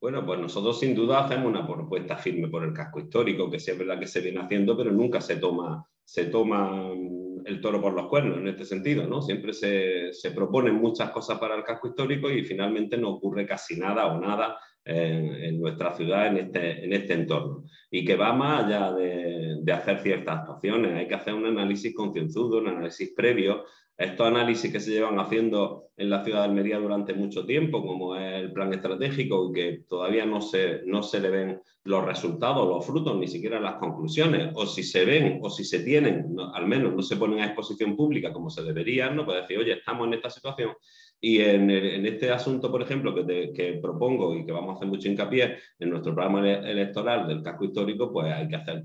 Bueno, 0.01 0.25
pues 0.25 0.39
nosotros 0.39 0.79
sin 0.79 0.93
duda 0.93 1.25
hacemos 1.25 1.47
una 1.47 1.65
propuesta 1.65 2.17
firme 2.17 2.47
por 2.47 2.63
el 2.63 2.73
casco 2.73 2.99
histórico, 2.99 3.49
que 3.49 3.59
sí 3.59 3.71
es 3.71 3.77
verdad 3.77 3.99
que 3.99 4.07
se 4.07 4.21
viene 4.21 4.39
haciendo, 4.39 4.77
pero 4.77 4.91
nunca 4.91 5.19
se 5.19 5.37
toma, 5.37 5.83
se 6.03 6.25
toma 6.25 6.91
el 7.45 7.61
toro 7.61 7.81
por 7.81 7.93
los 7.93 8.07
cuernos 8.07 8.37
en 8.37 8.47
este 8.47 8.65
sentido, 8.65 9.07
¿no? 9.07 9.21
Siempre 9.21 9.53
se, 9.53 10.31
proponen 10.31 10.75
muchas 10.75 11.11
cosas 11.11 11.39
para 11.39 11.55
el 11.55 11.63
casco 11.63 11.87
histórico 11.87 12.29
y 12.29 12.43
finalmente 12.43 12.97
no 12.97 13.11
ocurre 13.11 13.45
casi 13.45 13.77
nada 13.77 14.07
o 14.07 14.19
nada 14.19 14.57
en, 14.85 15.59
nuestra 15.59 15.93
ciudad, 15.93 16.27
en 16.27 16.37
este, 16.37 16.85
en 16.85 16.93
este 16.93 17.13
entorno. 17.13 17.65
Y 17.89 18.05
que 18.05 18.15
va 18.15 18.33
más 18.33 18.65
allá 18.65 18.91
de, 18.91 19.71
hacer 19.73 19.99
ciertas 19.99 20.39
actuaciones, 20.39 20.93
hay 20.93 21.07
que 21.07 21.15
hacer 21.15 21.33
un 21.33 21.45
análisis 21.45 21.93
concienzudo, 21.93 22.59
un 22.59 22.67
análisis 22.67 23.13
previo 23.15 23.65
estos 23.97 24.27
análisis 24.27 24.71
que 24.71 24.79
se 24.79 24.91
llevan 24.91 25.19
haciendo 25.19 25.91
en 25.95 26.09
la 26.09 26.23
ciudad 26.23 26.39
de 26.39 26.45
Almería 26.45 26.79
durante 26.79 27.13
mucho 27.13 27.45
tiempo, 27.45 27.81
como 27.81 28.15
es 28.17 28.41
el 28.41 28.51
plan 28.51 28.73
estratégico, 28.73 29.49
y 29.49 29.53
que 29.53 29.83
todavía 29.87 30.25
no 30.25 30.41
se, 30.41 30.81
no 30.85 31.01
se 31.01 31.21
le 31.21 31.29
ven 31.29 31.61
los 31.85 32.03
resultados, 32.03 32.67
los 32.67 32.85
frutos, 32.85 33.15
ni 33.17 33.27
siquiera 33.27 33.59
las 33.61 33.75
conclusiones, 33.75 34.51
o 34.55 34.65
si 34.65 34.83
se 34.83 35.05
ven 35.05 35.39
o 35.41 35.49
si 35.49 35.63
se 35.63 35.79
tienen, 35.79 36.35
al 36.53 36.67
menos 36.67 36.93
no 36.93 37.01
se 37.01 37.15
ponen 37.15 37.39
a 37.39 37.45
exposición 37.45 37.95
pública 37.95 38.33
como 38.33 38.49
se 38.49 38.63
debería, 38.63 39.09
no 39.11 39.25
puede 39.25 39.41
decir, 39.41 39.59
oye, 39.59 39.73
estamos 39.73 40.07
en 40.07 40.15
esta 40.15 40.29
situación. 40.29 40.71
Y 41.27 41.41
en, 41.41 41.71
este 41.71 42.29
asunto, 42.29 42.71
por 42.71 42.83
ejemplo, 42.83 43.15
que, 43.15 43.79
propongo 43.81 44.35
y 44.35 44.45
que 44.45 44.51
vamos 44.51 44.73
a 44.73 44.75
hacer 44.75 44.87
mucho 44.87 45.07
hincapié 45.07 45.57
en 45.79 45.89
nuestro 45.89 46.13
programa 46.13 46.47
electoral 46.47 47.27
del 47.27 47.41
casco 47.41 47.65
histórico, 47.65 48.13
pues 48.13 48.31
hay 48.31 48.47
que 48.47 48.57
hacer 48.57 48.83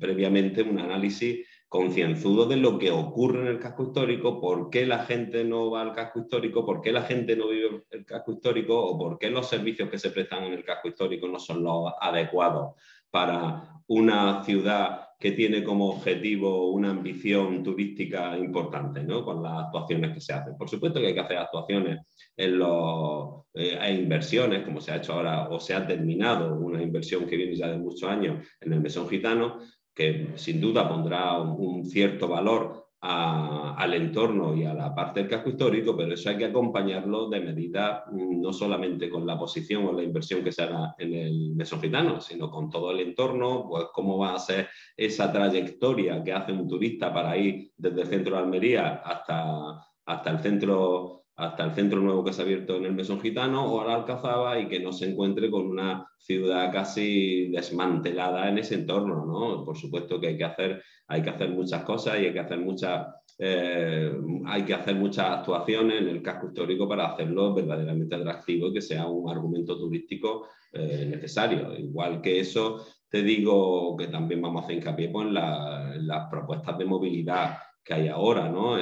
previamente 0.00 0.62
un 0.62 0.78
análisis 0.78 1.46
concienzudo 1.68 2.46
de 2.46 2.56
lo 2.56 2.78
que 2.78 2.90
ocurre 2.90 3.42
en 3.42 3.48
el 3.48 3.58
casco 3.58 3.82
histórico, 3.82 4.40
por 4.40 4.70
qué 4.70 4.86
la 4.86 5.00
gente 5.00 5.44
no 5.44 5.70
va 5.70 5.82
al 5.82 5.92
casco 5.92 6.20
histórico, 6.20 6.64
por 6.64 6.80
qué 6.80 6.90
la 6.90 7.02
gente 7.02 7.36
no 7.36 7.48
vive 7.48 7.82
el 7.90 8.06
casco 8.06 8.32
histórico 8.32 8.82
o 8.82 8.96
por 8.96 9.18
qué 9.18 9.28
los 9.28 9.46
servicios 9.46 9.90
que 9.90 9.98
se 9.98 10.08
prestan 10.08 10.44
en 10.44 10.54
el 10.54 10.64
casco 10.64 10.88
histórico 10.88 11.28
no 11.28 11.38
son 11.38 11.62
los 11.62 11.92
adecuados 12.00 12.76
para 13.10 13.82
una 13.88 14.42
ciudad 14.42 15.03
que 15.18 15.32
tiene 15.32 15.62
como 15.62 15.90
objetivo 15.90 16.70
una 16.70 16.90
ambición 16.90 17.62
turística 17.62 18.36
importante, 18.38 19.02
¿no? 19.02 19.24
Con 19.24 19.42
las 19.42 19.64
actuaciones 19.64 20.12
que 20.12 20.20
se 20.20 20.32
hacen. 20.32 20.56
Por 20.56 20.68
supuesto 20.68 21.00
que 21.00 21.08
hay 21.08 21.14
que 21.14 21.20
hacer 21.20 21.38
actuaciones 21.38 22.00
en 22.36 22.58
los, 22.58 23.44
eh, 23.54 23.78
inversiones, 23.98 24.64
como 24.64 24.80
se 24.80 24.92
ha 24.92 24.96
hecho 24.96 25.14
ahora, 25.14 25.48
o 25.48 25.60
se 25.60 25.74
ha 25.74 25.86
terminado 25.86 26.54
una 26.58 26.82
inversión 26.82 27.26
que 27.26 27.36
viene 27.36 27.54
ya 27.54 27.68
de 27.68 27.78
muchos 27.78 28.08
años 28.08 28.46
en 28.60 28.72
el 28.72 28.80
mesón 28.80 29.08
gitano, 29.08 29.58
que 29.94 30.32
sin 30.34 30.60
duda 30.60 30.88
pondrá 30.88 31.40
un, 31.40 31.84
cierto 31.86 32.26
valor 32.28 32.83
al 33.06 33.92
entorno 33.92 34.56
y 34.56 34.64
a 34.64 34.72
la 34.72 34.94
parte 34.94 35.20
del 35.20 35.28
casco 35.28 35.50
histórico, 35.50 35.94
pero 35.94 36.14
eso 36.14 36.30
hay 36.30 36.38
que 36.38 36.46
acompañarlo 36.46 37.28
de 37.28 37.40
medida 37.40 38.04
mm, 38.10 38.40
no 38.40 38.52
solamente 38.52 39.10
con 39.10 39.26
la 39.26 39.38
posición 39.38 39.86
o 39.86 39.92
la 39.92 40.02
inversión 40.02 40.42
que 40.42 40.52
se 40.52 40.62
haga 40.62 40.94
en 40.98 41.14
el 41.14 41.54
mesogitano, 41.54 42.20
sino 42.20 42.50
con 42.50 42.70
todo 42.70 42.92
el 42.92 43.00
entorno, 43.00 43.66
pues 43.68 43.86
cómo 43.92 44.16
va 44.16 44.34
a 44.34 44.38
ser 44.38 44.68
esa 44.96 45.30
trayectoria 45.30 46.24
que 46.24 46.32
hace 46.32 46.52
un 46.52 46.66
turista 46.66 47.12
para 47.12 47.36
ir 47.36 47.72
desde 47.76 48.02
el 48.02 48.08
centro 48.08 48.36
de 48.36 48.42
Almería 48.42 49.02
hasta, 49.04 49.86
hasta 50.06 50.30
el 50.30 50.38
centro 50.38 51.23
hasta 51.36 51.64
el 51.64 51.72
centro 51.72 52.00
nuevo 52.00 52.24
que 52.24 52.32
se 52.32 52.42
ha 52.42 52.44
abierto 52.44 52.76
en 52.76 52.84
el 52.84 52.94
Mesón 52.94 53.20
Gitano 53.20 53.64
o 53.64 53.80
a 53.80 53.86
la 53.86 53.94
Alcazaba 53.96 54.58
y 54.58 54.68
que 54.68 54.78
no 54.78 54.92
se 54.92 55.10
encuentre 55.10 55.50
con 55.50 55.66
una 55.66 56.06
ciudad 56.16 56.72
casi 56.72 57.48
desmantelada 57.48 58.48
en 58.48 58.58
ese 58.58 58.76
entorno, 58.76 59.26
¿no? 59.26 59.64
Por 59.64 59.76
supuesto 59.76 60.20
que 60.20 60.28
hay 60.28 60.36
que 60.38 60.44
hacer, 60.44 60.82
hay 61.08 61.22
que 61.22 61.30
hacer 61.30 61.50
muchas 61.50 61.82
cosas 61.82 62.20
y 62.20 62.26
hay 62.26 62.32
que 62.32 62.38
hacer 62.38 62.58
muchas, 62.58 63.08
eh, 63.38 64.12
hay 64.46 64.62
que 64.62 64.74
hacer 64.74 64.94
muchas 64.94 65.26
actuaciones 65.38 66.02
en 66.02 66.08
el 66.08 66.22
casco 66.22 66.46
histórico 66.46 66.88
para 66.88 67.08
hacerlo 67.08 67.52
verdaderamente 67.52 68.14
atractivo 68.14 68.68
y 68.68 68.74
que 68.74 68.80
sea 68.80 69.06
un 69.08 69.28
argumento 69.28 69.76
turístico 69.76 70.46
eh, 70.72 71.08
necesario. 71.10 71.76
Igual 71.76 72.20
que 72.20 72.38
eso, 72.38 72.86
te 73.10 73.22
digo 73.22 73.96
que 73.96 74.06
también 74.06 74.40
vamos 74.40 74.62
a 74.62 74.64
hacer 74.66 74.76
hincapié 74.76 75.08
pues, 75.08 75.26
en, 75.26 75.34
las 75.34 76.28
propuestas 76.30 76.78
de 76.78 76.84
movilidad 76.84 77.58
que 77.82 77.94
hay 77.94 78.08
ahora, 78.08 78.48
¿no? 78.48 78.78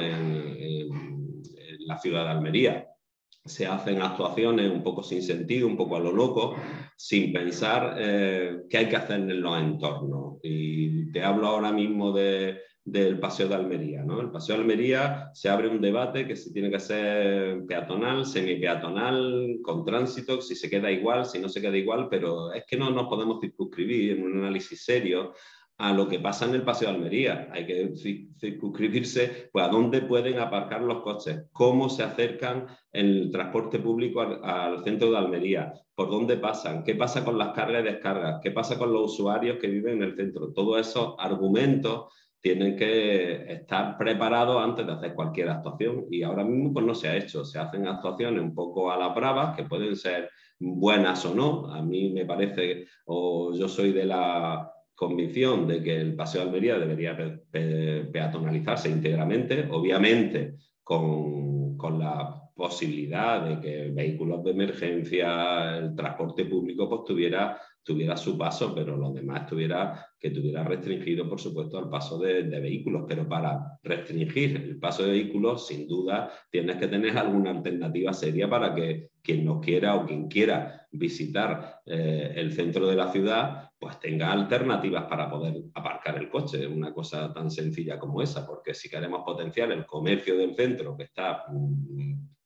La 1.85 1.97
ciudad 1.97 2.25
de 2.25 2.31
Almería. 2.31 2.87
Se 3.45 3.65
hacen 3.65 4.01
actuaciones 4.01 4.71
un 4.71 4.83
poco 4.83 5.03
sin 5.03 5.21
sentido, 5.21 5.67
un 5.67 5.75
poco 5.75 5.97
a 5.97 5.99
lo 5.99 6.13
loco, 6.13 6.55
sin 6.95 7.33
pensar 7.33 7.95
eh, 7.97 8.61
qué 8.69 8.77
hay 8.77 8.89
que 8.89 8.95
hacer 8.95 9.19
en 9.19 9.41
los 9.41 9.59
entornos. 9.59 10.37
Y 10.43 11.11
te 11.11 11.23
hablo 11.23 11.47
ahora 11.47 11.73
mismo 11.73 12.13
del 12.13 13.19
Paseo 13.19 13.49
de 13.49 13.55
Almería. 13.55 14.03
¿no? 14.03 14.21
El 14.21 14.31
Paseo 14.31 14.55
de 14.55 14.61
Almería 14.61 15.29
se 15.33 15.49
abre 15.49 15.67
un 15.67 15.81
debate 15.81 16.25
que 16.25 16.37
si 16.37 16.53
tiene 16.53 16.71
que 16.71 16.79
ser 16.79 17.65
peatonal, 17.65 18.25
semi-peatonal, 18.25 19.59
con 19.61 19.83
tránsito, 19.83 20.41
si 20.41 20.55
se 20.55 20.69
queda 20.69 20.89
igual, 20.89 21.25
si 21.25 21.39
no 21.39 21.49
se 21.49 21.61
queda 21.61 21.75
igual, 21.75 22.07
pero 22.09 22.53
es 22.53 22.63
que 22.65 22.77
no 22.77 22.91
nos 22.91 23.07
podemos 23.09 23.41
circunscribir 23.41 24.11
en 24.11 24.23
un 24.23 24.37
análisis 24.39 24.85
serio 24.85 25.33
a 25.83 25.91
lo 25.91 26.07
que 26.07 26.19
pasa 26.19 26.45
en 26.45 26.55
el 26.55 26.61
Paseo 26.61 26.87
de 26.87 26.95
Almería. 26.95 27.49
Hay 27.51 27.65
que 27.65 27.93
circunscribirse 28.39 29.49
pues, 29.51 29.65
a 29.65 29.67
dónde 29.67 30.01
pueden 30.01 30.39
aparcar 30.39 30.81
los 30.81 31.01
coches, 31.01 31.43
cómo 31.51 31.89
se 31.89 32.03
acercan 32.03 32.67
el 32.93 33.29
transporte 33.29 33.79
público 33.79 34.21
al, 34.21 34.81
centro 34.85 35.11
de 35.11 35.17
Almería, 35.17 35.73
por 35.93 36.09
dónde 36.09 36.37
pasan, 36.37 36.85
qué 36.85 36.95
pasa 36.95 37.25
con 37.25 37.37
las 37.37 37.49
cargas 37.49 37.81
y 37.81 37.91
descargas, 37.91 38.39
qué 38.41 38.51
pasa 38.51 38.77
con 38.77 38.93
los 38.93 39.11
usuarios 39.11 39.57
que 39.59 39.67
viven 39.67 39.97
en 39.97 40.03
el 40.03 40.15
centro. 40.15 40.53
Todos 40.53 40.79
esos 40.79 41.15
argumentos 41.17 42.13
tienen 42.39 42.77
que 42.77 43.51
estar 43.51 43.97
preparados 43.97 44.63
antes 44.63 44.87
de 44.87 44.93
hacer 44.93 45.13
cualquier 45.13 45.49
actuación 45.49 46.05
y 46.09 46.23
ahora 46.23 46.45
mismo 46.45 46.71
pues 46.71 46.85
no 46.85 46.95
se 46.95 47.09
ha 47.09 47.17
hecho. 47.17 47.43
Se 47.43 47.59
hacen 47.59 47.89
actuaciones 47.89 48.41
un 48.41 48.55
poco 48.55 48.89
a 48.89 48.97
la 48.97 49.09
brava 49.09 49.53
que 49.53 49.63
pueden 49.63 49.97
ser 49.97 50.29
buenas 50.59 51.25
o 51.25 51.35
no. 51.35 51.73
A 51.73 51.81
mí 51.81 52.09
me 52.13 52.25
parece, 52.25 52.85
o 53.05 53.53
yo 53.53 53.67
soy 53.67 53.91
de 53.91 54.05
la 54.05 54.72
convicción 54.95 55.67
de 55.67 55.81
que 55.81 55.95
el 55.95 56.15
Paseo 56.15 56.41
de 56.41 56.47
Almería 56.47 56.79
debería 56.79 57.17
peatonalizarse 57.51 58.89
íntegramente, 58.89 59.67
obviamente 59.71 60.55
con, 60.83 61.77
con, 61.77 61.99
la 61.99 62.39
posibilidad 62.55 63.47
de 63.47 63.59
que 63.59 63.91
vehículos 63.91 64.43
de 64.43 64.51
emergencia, 64.51 65.77
el 65.77 65.95
transporte 65.95 66.45
público, 66.45 66.87
pues 66.87 67.03
tuviera 67.05 67.57
tuviera 67.83 68.15
su 68.15 68.37
paso, 68.37 68.73
pero 68.73 68.95
lo 68.95 69.11
demás 69.11 69.45
tuviera, 69.45 70.07
que 70.17 70.29
tuviera 70.31 70.63
restringido, 70.63 71.27
por 71.27 71.39
supuesto, 71.39 71.79
el 71.79 71.89
paso 71.89 72.17
de, 72.17 72.43
vehículos. 72.43 73.03
Pero 73.07 73.27
para 73.27 73.77
restringir 73.83 74.55
el 74.55 74.79
paso 74.79 75.03
de 75.03 75.11
vehículos, 75.11 75.67
sin 75.67 75.87
duda, 75.87 76.31
tienes 76.49 76.77
que 76.77 76.87
tener 76.87 77.17
alguna 77.17 77.51
alternativa 77.51 78.13
seria 78.13 78.49
para 78.49 78.73
que 78.73 79.09
quien 79.21 79.45
no 79.45 79.59
quiera 79.59 79.95
o 79.95 80.05
quien 80.05 80.27
quiera 80.27 80.87
visitar 80.91 81.81
eh, 81.85 82.33
el 82.35 82.53
centro 82.53 82.87
de 82.87 82.95
la 82.95 83.11
ciudad, 83.11 83.69
pues 83.83 83.99
tenga 83.99 84.31
alternativas 84.31 85.03
para 85.03 85.29
poder 85.29 85.61
aparcar 85.73 86.17
el 86.17 86.29
coche. 86.29 86.65
Una 86.65 86.93
cosa 86.93 87.33
tan 87.33 87.51
sencilla 87.51 87.99
como 87.99 88.21
esa, 88.21 88.47
porque 88.47 88.73
si 88.73 88.89
queremos 88.89 89.23
potenciar 89.25 89.73
el 89.73 89.85
comercio 89.85 90.37
del 90.37 90.55
centro, 90.55 90.95
que 90.95 91.03
está 91.03 91.43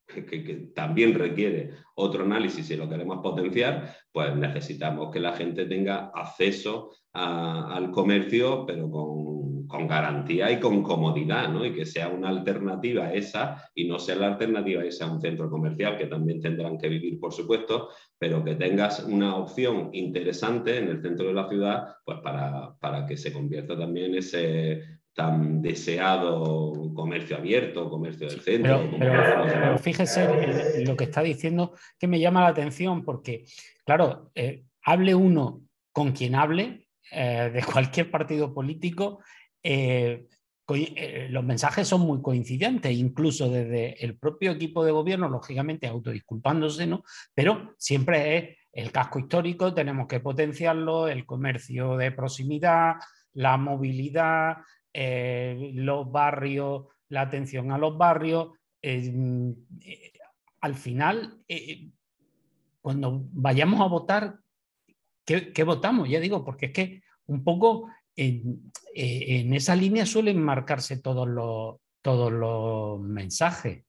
que, 0.07 0.71
también 0.73 1.13
requiere 1.13 1.71
otro 1.95 2.23
análisis 2.23 2.65
si 2.65 2.75
lo 2.75 2.89
queremos 2.89 3.19
potenciar, 3.21 3.95
pues 4.11 4.35
necesitamos 4.35 5.11
que 5.11 5.19
la 5.19 5.33
gente 5.33 5.65
tenga 5.65 6.11
acceso 6.13 6.91
al 7.13 7.89
comercio, 7.89 8.63
pero 8.65 8.91
con, 8.91 9.67
con, 9.67 9.87
garantía 9.87 10.51
y 10.51 10.59
con 10.59 10.83
comodidad, 10.83 11.49
¿no? 11.49 11.65
Y 11.65 11.73
que 11.73 11.83
sea 11.83 12.09
una 12.09 12.29
alternativa 12.29 13.11
esa 13.11 13.69
y 13.73 13.87
no 13.87 13.97
sea 13.97 14.17
la 14.17 14.27
alternativa 14.27 14.83
esa 14.83 15.05
a 15.05 15.11
un 15.11 15.19
centro 15.19 15.49
comercial, 15.49 15.97
que 15.97 16.05
también 16.05 16.39
tendrán 16.41 16.77
que 16.77 16.89
vivir, 16.89 17.19
por 17.19 17.33
supuesto, 17.33 17.89
pero 18.19 18.43
que 18.43 18.53
tengas 18.53 19.03
una 19.03 19.35
opción 19.35 19.89
interesante 19.93 20.77
en 20.77 20.89
el 20.89 21.01
centro 21.01 21.27
de 21.27 21.33
la 21.33 21.49
ciudad, 21.49 21.95
pues 22.05 22.19
para, 22.19 22.75
para 22.79 23.07
que 23.07 23.17
se 23.17 23.33
convierta 23.33 23.75
también 23.75 24.13
ese 24.13 24.96
tan 25.17 25.63
deseado 25.63 26.93
comercio 26.93 27.37
abierto, 27.37 27.89
comercio 27.89 28.29
del 28.29 28.39
centro. 28.39 28.87
Pero, 28.99 29.75
fíjese 29.79 30.85
lo 30.85 30.95
que 30.95 31.05
está 31.05 31.23
diciendo 31.23 31.73
que 31.97 32.05
me 32.05 32.19
llama 32.19 32.41
la 32.41 32.49
atención 32.49 33.03
porque, 33.03 33.43
claro, 33.83 34.29
eh, 34.35 34.65
hable 34.83 35.15
uno 35.15 35.63
con 35.91 36.11
quien 36.11 36.35
hable 36.35 36.87
eh, 37.11 37.49
de 37.51 37.63
cualquier 37.73 38.11
partido 38.11 38.53
político, 38.53 39.21
eh, 39.63 40.27
los 41.29 41.43
mensajes 41.43 41.87
son 41.87 42.01
muy 42.01 42.21
coincidentes, 42.21 42.91
incluso 42.91 43.49
desde 43.49 44.05
el 44.05 44.19
propio 44.19 44.51
equipo 44.51 44.85
de 44.85 44.91
gobierno, 44.91 45.27
lógicamente 45.29 45.87
autodisculpándose, 45.87 46.85
¿no? 46.85 47.03
pero 47.33 47.73
siempre 47.79 48.37
es 48.37 48.57
el 48.71 48.91
casco 48.91 49.17
histórico, 49.17 49.73
tenemos 49.73 50.07
que 50.07 50.19
potenciarlo, 50.19 51.07
el 51.07 51.25
comercio 51.25 51.97
de 51.97 52.11
proximidad, 52.11 52.97
la 53.33 53.55
movilidad, 53.57 54.57
eh, 54.99 55.73
los 55.75 56.11
barrios, 56.11 56.85
la 57.09 57.21
atención 57.21 57.71
a 57.71 57.77
los 57.77 57.95
barrios. 57.99 58.53
Eh, 58.81 59.55
al 60.61 60.73
final, 60.73 61.37
eh, 61.47 61.91
cuando 62.81 63.21
vayamos 63.31 63.79
a 63.79 63.85
votar, 63.85 64.39
¿qué, 65.23 65.63
votamos? 65.63 66.09
Ya 66.09 66.19
digo, 66.19 66.43
porque 66.43 66.67
es 66.67 66.71
que 66.71 67.01
un 67.27 67.43
poco 67.43 67.91
en, 68.15 68.71
esa 68.95 69.75
línea 69.75 70.07
suelen 70.07 70.41
marcarse 70.41 70.99
todos 70.99 71.27
los, 71.27 71.75
todos 72.01 72.31
los 72.31 72.99
mensajes. 72.99 73.83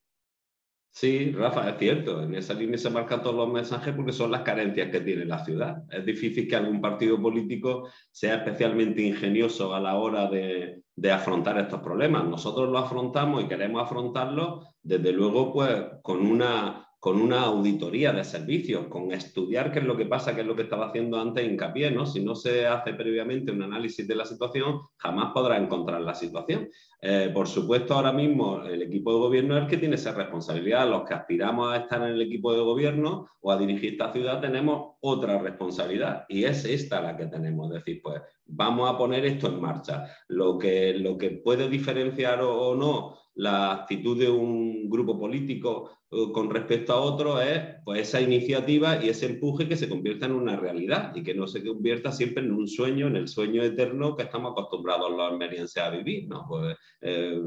Sí, 0.91 1.33
Rafa, 1.33 1.71
es 1.71 1.79
cierto. 1.79 2.23
En 2.23 2.35
esa 2.35 2.53
línea 2.53 2.77
se 2.77 2.91
marcan 2.91 3.23
todos 3.23 3.37
los 3.37 3.51
mensajes 3.51 3.95
porque 3.95 4.13
son 4.13 4.31
las 4.31 4.43
carencias 4.43 4.91
que 4.91 5.01
tiene 5.01 5.25
la 5.25 5.43
ciudad. 5.43 5.85
Es 5.91 6.05
difícil 6.05 6.47
que 6.47 6.57
algún 6.57 6.83
partido 6.83 7.19
político 7.23 7.89
sea 8.11 8.35
especialmente 8.35 9.01
ingenioso 9.01 9.75
a 9.75 9.81
la 9.81 9.95
hora 9.95 10.29
de, 10.29 10.83
de 11.01 11.13
afrontar 11.13 11.57
estos 11.59 11.81
problemas. 11.81 12.25
Nosotros 12.25 12.69
lo 12.69 12.79
afrontamos 12.79 13.45
y 13.45 13.49
queremos 13.49 13.83
afrontarlo, 13.83 14.63
desde 14.83 15.13
luego, 15.13 15.53
pues 15.53 15.71
con 16.03 16.27
una 16.27 16.85
con 17.01 17.21
una 17.21 17.43
auditoría 17.43 18.13
de 18.13 18.25
servicios, 18.25 18.89
con 18.89 19.13
estudiar 19.13 19.71
qué 19.71 19.79
es 19.79 19.85
lo 19.85 19.97
que 19.97 20.07
pasa, 20.07 20.35
qué 20.35 20.41
es 20.41 20.47
lo 20.47 20.57
que 20.57 20.63
estaba 20.63 20.89
haciendo 20.89 21.21
antes 21.21 21.47
hincapié, 21.47 21.93
¿no? 21.93 22.05
Si 22.05 22.25
no 22.25 22.35
se 22.35 22.67
hace 22.67 22.93
previamente 22.93 23.53
un 23.53 23.63
análisis 23.63 24.07
de 24.09 24.17
la 24.17 24.25
situación, 24.25 24.81
jamás 24.97 25.31
podrá 25.33 25.59
encontrar 25.59 26.01
la 26.01 26.17
situación. 26.17 26.69
Eh, 27.01 27.31
por 27.33 27.47
supuesto, 27.47 27.95
ahora 27.95 28.13
mismo 28.13 28.65
el 28.65 28.83
equipo 28.83 29.13
de 29.13 29.21
gobierno 29.21 29.57
es 29.57 29.63
el 29.63 29.69
que 29.69 29.77
tiene 29.77 29.95
esa 29.95 30.13
responsabilidad. 30.13 30.91
Los 30.91 31.05
que 31.07 31.15
aspiramos 31.15 31.73
a 31.73 31.77
estar 31.77 32.03
en 32.03 32.15
el 32.15 32.23
equipo 32.23 32.53
de 32.53 32.63
gobierno 32.63 33.29
o 33.41 33.53
a 33.53 33.57
dirigir 33.57 33.93
esta 33.93 34.13
ciudad 34.13 34.41
tenemos 34.41 34.97
otra 35.01 35.39
responsabilidad 35.39 36.25
y 36.29 36.45
es 36.45 36.65
esta 36.65 37.01
la 37.01 37.17
que 37.17 37.27
tenemos. 37.27 37.69
Es 37.69 37.85
decir, 37.85 38.01
pues 38.03 38.21
vamos 38.49 38.91
a 38.91 38.99
poner 38.99 39.25
esto 39.25 39.47
en 39.49 39.61
marcha. 39.61 40.05
Lo 40.29 40.59
que, 40.59 40.95
lo 40.95 41.17
que 41.17 41.31
puede 41.31 41.69
diferenciar 41.69 42.41
o 42.43 42.75
no 42.75 43.19
la 43.39 43.73
actitud 43.73 44.19
de 44.19 44.29
un 44.29 44.91
grupo 44.91 45.17
político 45.17 45.91
eh, 46.11 46.33
con 46.33 46.51
respecto 46.51 46.93
a 46.93 47.01
otro 47.01 47.41
es 47.41 47.77
pues, 47.85 48.01
esa 48.01 48.21
iniciativa 48.21 49.03
y 49.03 49.11
ese 49.11 49.27
empuje 49.27 49.69
que 49.69 49.77
se 49.77 49.89
convierta 49.89 50.27
en 50.27 50.33
una 50.33 50.57
realidad 50.57 51.15
y 51.15 51.23
que 51.23 51.35
no 51.35 51.47
se 51.47 51.65
convierta 51.65 52.11
siempre 52.11 52.43
en 52.43 52.51
un 52.51 52.67
sueño, 52.67 53.07
en 53.07 53.15
el 53.15 53.29
sueño 53.29 53.63
eterno 53.63 54.17
que 54.17 54.25
estamos 54.25 54.53
acostumbrados 54.53 55.13
los 55.13 55.21
almerienses 55.21 55.81
a 55.81 55.91
vivir. 55.91 56.27
¿no? 56.29 56.47
Pues, 56.49 56.77
eh, 57.01 57.41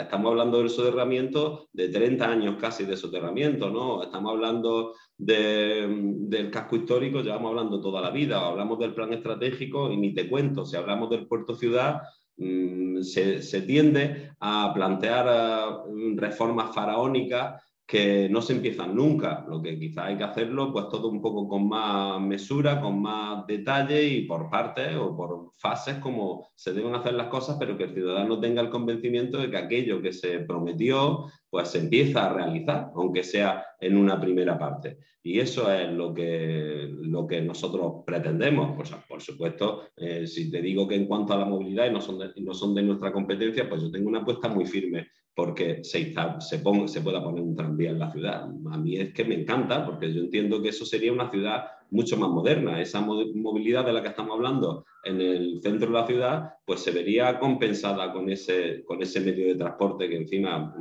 estamos 0.00 0.30
hablando 0.30 0.58
del 0.58 0.70
soterramiento 0.70 1.68
de 1.70 1.90
30 1.90 2.30
años 2.30 2.56
casi 2.58 2.84
de 2.84 2.96
soterramiento, 2.96 3.68
¿no? 3.68 4.04
estamos 4.04 4.32
hablando 4.32 4.94
del 5.18 6.50
casco 6.50 6.76
histórico, 6.76 7.22
llevamos 7.22 7.50
hablando 7.50 7.80
toda 7.80 8.00
la 8.00 8.10
vida, 8.10 8.46
hablamos 8.46 8.78
del 8.78 8.94
plan 8.94 9.12
estratégico 9.12 9.90
y 9.90 9.96
ni 9.96 10.14
te 10.14 10.28
cuento, 10.28 10.64
si 10.64 10.76
hablamos 10.76 11.10
del 11.10 11.26
puerto 11.26 11.54
ciudad, 11.54 12.02
Mm, 12.38 13.02
se, 13.02 13.62
tiende 13.62 14.32
a 14.40 14.72
plantear 14.74 15.26
eh, 15.26 16.14
reformas 16.16 16.74
faraónicas 16.74 17.62
que 17.86 18.28
no 18.28 18.42
se 18.42 18.52
empiezan 18.54 18.94
nunca, 18.94 19.46
lo 19.48 19.62
que 19.62 19.78
quizás 19.78 20.06
hay 20.06 20.16
que 20.18 20.24
hacerlo 20.24 20.72
pues 20.72 20.88
todo 20.88 21.08
un 21.08 21.22
poco 21.22 21.48
con 21.48 21.68
más 21.68 22.20
mesura, 22.20 22.80
con 22.80 23.00
más 23.00 23.46
detalle 23.46 24.02
y 24.04 24.26
por 24.26 24.50
partes 24.50 24.96
o 24.96 25.16
por 25.16 25.50
fases 25.56 25.98
como 25.98 26.48
se 26.56 26.72
deben 26.72 26.94
hacer 26.94 27.14
las 27.14 27.28
cosas, 27.28 27.56
pero 27.58 27.76
que 27.78 27.84
el 27.84 27.94
ciudadano 27.94 28.40
tenga 28.40 28.60
el 28.60 28.70
convencimiento 28.70 29.38
de 29.38 29.50
que 29.50 29.56
aquello 29.56 30.02
que 30.02 30.12
se 30.12 30.40
prometió 30.40 31.26
pues 31.56 31.70
se 31.70 31.78
empieza 31.78 32.26
a 32.26 32.34
realizar, 32.34 32.90
aunque 32.94 33.22
sea 33.22 33.64
en 33.80 33.96
una 33.96 34.20
primera 34.20 34.58
parte. 34.58 34.98
Y 35.22 35.40
eso 35.40 35.72
es 35.72 35.90
lo 35.90 36.12
que, 36.12 36.86
lo 37.00 37.26
que 37.26 37.40
nosotros 37.40 38.02
pretendemos. 38.04 38.76
Pues, 38.76 38.90
por 39.08 39.22
supuesto, 39.22 39.84
eh, 39.96 40.26
si 40.26 40.50
te 40.50 40.60
digo 40.60 40.86
que 40.86 40.96
en 40.96 41.06
cuanto 41.06 41.32
a 41.32 41.38
la 41.38 41.46
movilidad 41.46 41.86
y 41.86 41.94
no 41.94 42.02
son, 42.02 42.18
de, 42.18 42.28
no 42.42 42.52
son 42.52 42.74
de 42.74 42.82
nuestra 42.82 43.10
competencia, 43.10 43.66
pues 43.70 43.80
yo 43.80 43.90
tengo 43.90 44.10
una 44.10 44.18
apuesta 44.18 44.48
muy 44.48 44.66
firme 44.66 45.06
porque 45.34 45.82
se, 45.82 46.12
se, 46.40 46.40
se 46.40 47.00
pueda 47.00 47.24
poner 47.24 47.42
un 47.42 47.56
tranvía 47.56 47.88
en 47.88 48.00
la 48.00 48.12
ciudad. 48.12 48.50
A 48.70 48.76
mí 48.76 48.98
es 48.98 49.14
que 49.14 49.24
me 49.24 49.40
encanta, 49.40 49.86
porque 49.86 50.12
yo 50.12 50.20
entiendo 50.20 50.60
que 50.60 50.68
eso 50.68 50.84
sería 50.84 51.10
una 51.10 51.30
ciudad 51.30 51.64
mucho 51.90 52.18
más 52.18 52.28
moderna. 52.28 52.82
Esa 52.82 53.00
movilidad 53.00 53.86
de 53.86 53.94
la 53.94 54.02
que 54.02 54.08
estamos 54.08 54.36
hablando 54.36 54.84
en 55.04 55.22
el 55.22 55.62
centro 55.62 55.88
de 55.88 55.94
la 55.94 56.06
ciudad, 56.06 56.50
pues 56.66 56.80
se 56.80 56.90
vería 56.90 57.38
compensada 57.38 58.12
con 58.12 58.28
ese, 58.28 58.84
con 58.84 59.00
ese 59.00 59.20
medio 59.20 59.46
de 59.46 59.54
transporte 59.54 60.06
que 60.06 60.16
encima 60.16 60.76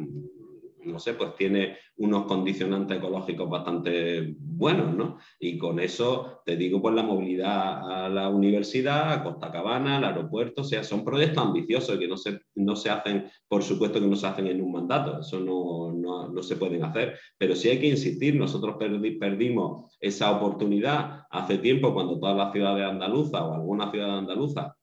no 0.86 1.00
sé, 1.00 1.14
pues 1.14 1.36
tiene 1.36 1.78
unos 1.98 2.26
condicionantes 2.26 2.98
ecológicos 2.98 3.50
bastante 3.50 4.36
buenos, 4.38 4.96
¿no? 4.96 5.18
Y 5.40 5.58
con 5.58 5.80
eso 5.80 6.42
te 6.46 6.56
digo, 6.58 6.82
pues 6.82 6.96
la 6.96 7.04
movilidad 7.04 8.06
a 8.06 8.10
la 8.10 8.30
universidad, 8.30 9.14
a 9.14 9.24
Costa 9.24 9.52
Cabana, 9.52 9.98
al 9.98 10.04
aeropuerto, 10.04 10.62
o 10.62 10.64
sea, 10.64 10.84
son 10.84 11.04
proyectos 11.04 11.44
ambiciosos 11.44 11.98
que 11.98 12.08
no 12.08 12.18
se, 12.18 12.40
no 12.56 12.76
se 12.76 12.90
hacen, 12.90 13.26
por 13.48 13.64
supuesto 13.64 14.00
que 14.00 14.08
no 14.08 14.16
se 14.16 14.28
hacen 14.28 14.48
en 14.48 14.62
un 14.62 14.72
mandato, 14.72 15.20
eso 15.20 15.40
no, 15.40 15.94
no, 15.94 16.44
se 16.44 16.58
pueden 16.58 16.84
hacer, 16.84 17.18
pero 17.38 17.56
sí 17.56 17.70
hay 17.70 17.80
que 17.80 17.88
insistir, 17.88 18.36
nosotros 18.36 18.76
perdimos 19.20 19.98
esa 20.00 20.32
oportunidad 20.32 21.24
hace 21.32 21.58
tiempo 21.58 21.94
cuando 21.94 22.20
todas 22.20 22.38
las 22.38 22.52
ciudades 22.52 22.86
andaluzas 22.86 23.42
o 23.42 23.54
algunas 23.54 23.92
ciudades 23.92 24.20
andaluzas 24.20 24.75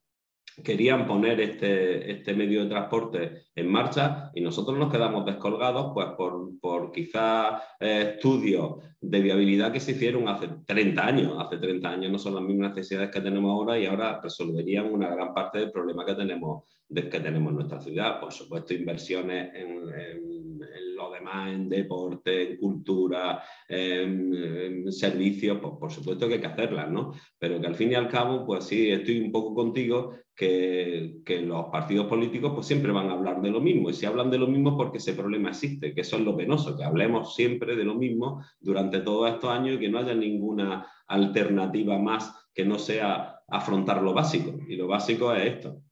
querían 0.62 1.07
poner 1.07 1.41
este, 1.41 2.11
este, 2.11 2.35
medio 2.35 2.62
de 2.62 2.71
transporte 2.71 3.45
en 3.55 3.71
marcha 3.71 4.31
y 4.35 4.41
nosotros 4.41 4.79
nos 4.79 4.93
quedamos 4.93 5.25
descolgados 5.25 5.93
pues, 5.95 6.09
por, 6.17 6.59
por 6.61 6.93
quizás 6.93 7.62
eh, 7.81 8.15
estudios 8.15 8.77
de 9.03 9.21
viabilidad 9.21 9.73
que 9.73 9.81
se 9.81 9.93
hicieron 9.93 10.29
hace 10.29 10.49
30 10.65 11.07
años. 11.07 11.37
Hace 11.38 11.59
30 11.59 11.88
años 11.88 12.12
no 12.12 12.19
son 12.19 12.37
las 12.37 12.45
mismas 12.45 12.71
necesidades 12.71 13.11
que 13.11 13.21
tenemos 13.21 13.51
ahora 13.51 13.79
y 13.79 13.87
ahora 13.87 14.21
resolverían 14.23 14.93
una 14.93 15.09
gran 15.09 15.35
parte 15.35 15.59
del 15.59 15.73
problema 15.73 16.07
que 16.07 16.15
tenemos, 16.15 16.65
que 16.88 17.03
tenemos 17.03 17.51
en 17.51 17.57
nuestra 17.57 17.81
ciudad. 17.81 18.21
Por 18.21 18.33
supuesto, 18.33 18.75
inversiones 18.75 19.53
en, 19.55 20.61
lo 20.95 21.11
demás, 21.11 21.53
en 21.53 21.69
deporte, 21.69 22.53
en 22.53 22.57
cultura, 22.59 23.43
en, 23.69 24.93
servicios, 24.93 25.59
pues 25.61 25.75
por 25.81 25.91
supuesto 25.91 26.29
que 26.29 26.35
hay 26.35 26.41
que 26.41 26.47
hacerlas, 26.47 26.88
¿no? 26.88 27.12
Pero 27.38 27.61
que 27.61 27.67
al 27.67 27.75
fin 27.75 27.91
y 27.91 27.95
al 27.95 28.09
cabo, 28.09 28.47
pues 28.47 28.65
sí, 28.65 28.91
estoy 28.91 29.21
un 29.21 29.33
poco 29.33 29.55
contigo 29.55 30.15
que, 30.35 31.21
los 31.45 31.66
partidos 31.66 32.07
políticos 32.07 32.53
pues 32.55 32.66
siempre 32.66 32.92
van 32.92 33.11
a 33.11 33.14
hablar 33.14 33.40
de 33.40 33.51
lo 33.51 33.61
mismo. 33.61 33.90
Y 33.90 33.95
si 33.95 34.07
hablan 34.07 34.31
de 34.31 34.38
lo 34.38 34.47
mismo 34.47 34.77
porque 34.77 34.99
ese 34.99 35.12
problema 35.12 35.51
existe, 35.51 35.95
que 35.95 36.01
eso 36.01 36.16
es 36.16 36.23
lo 36.23 36.37
penoso, 36.37 36.77
que 36.77 36.85
hablemos 36.85 37.35
siempre 37.35 37.77
de 37.77 37.85
lo 37.85 37.95
mismo 37.95 38.45
durante 38.61 39.01
todos 39.01 39.31
estos 39.31 39.51
años 39.51 39.77
y 39.77 39.79
que 39.79 39.88
no 39.88 39.99
haya 39.99 40.14
ninguna 40.14 40.87
alternativa 41.07 41.99
más 41.99 42.49
que 42.55 42.64
no 42.64 42.79
sea 42.79 43.40
afrontar 43.49 44.03
lo 44.03 44.14
básico. 44.14 44.59
Y 44.68 44.77
lo 44.77 44.87
básico 44.88 45.33
es 45.35 45.55
esto. 45.55 45.83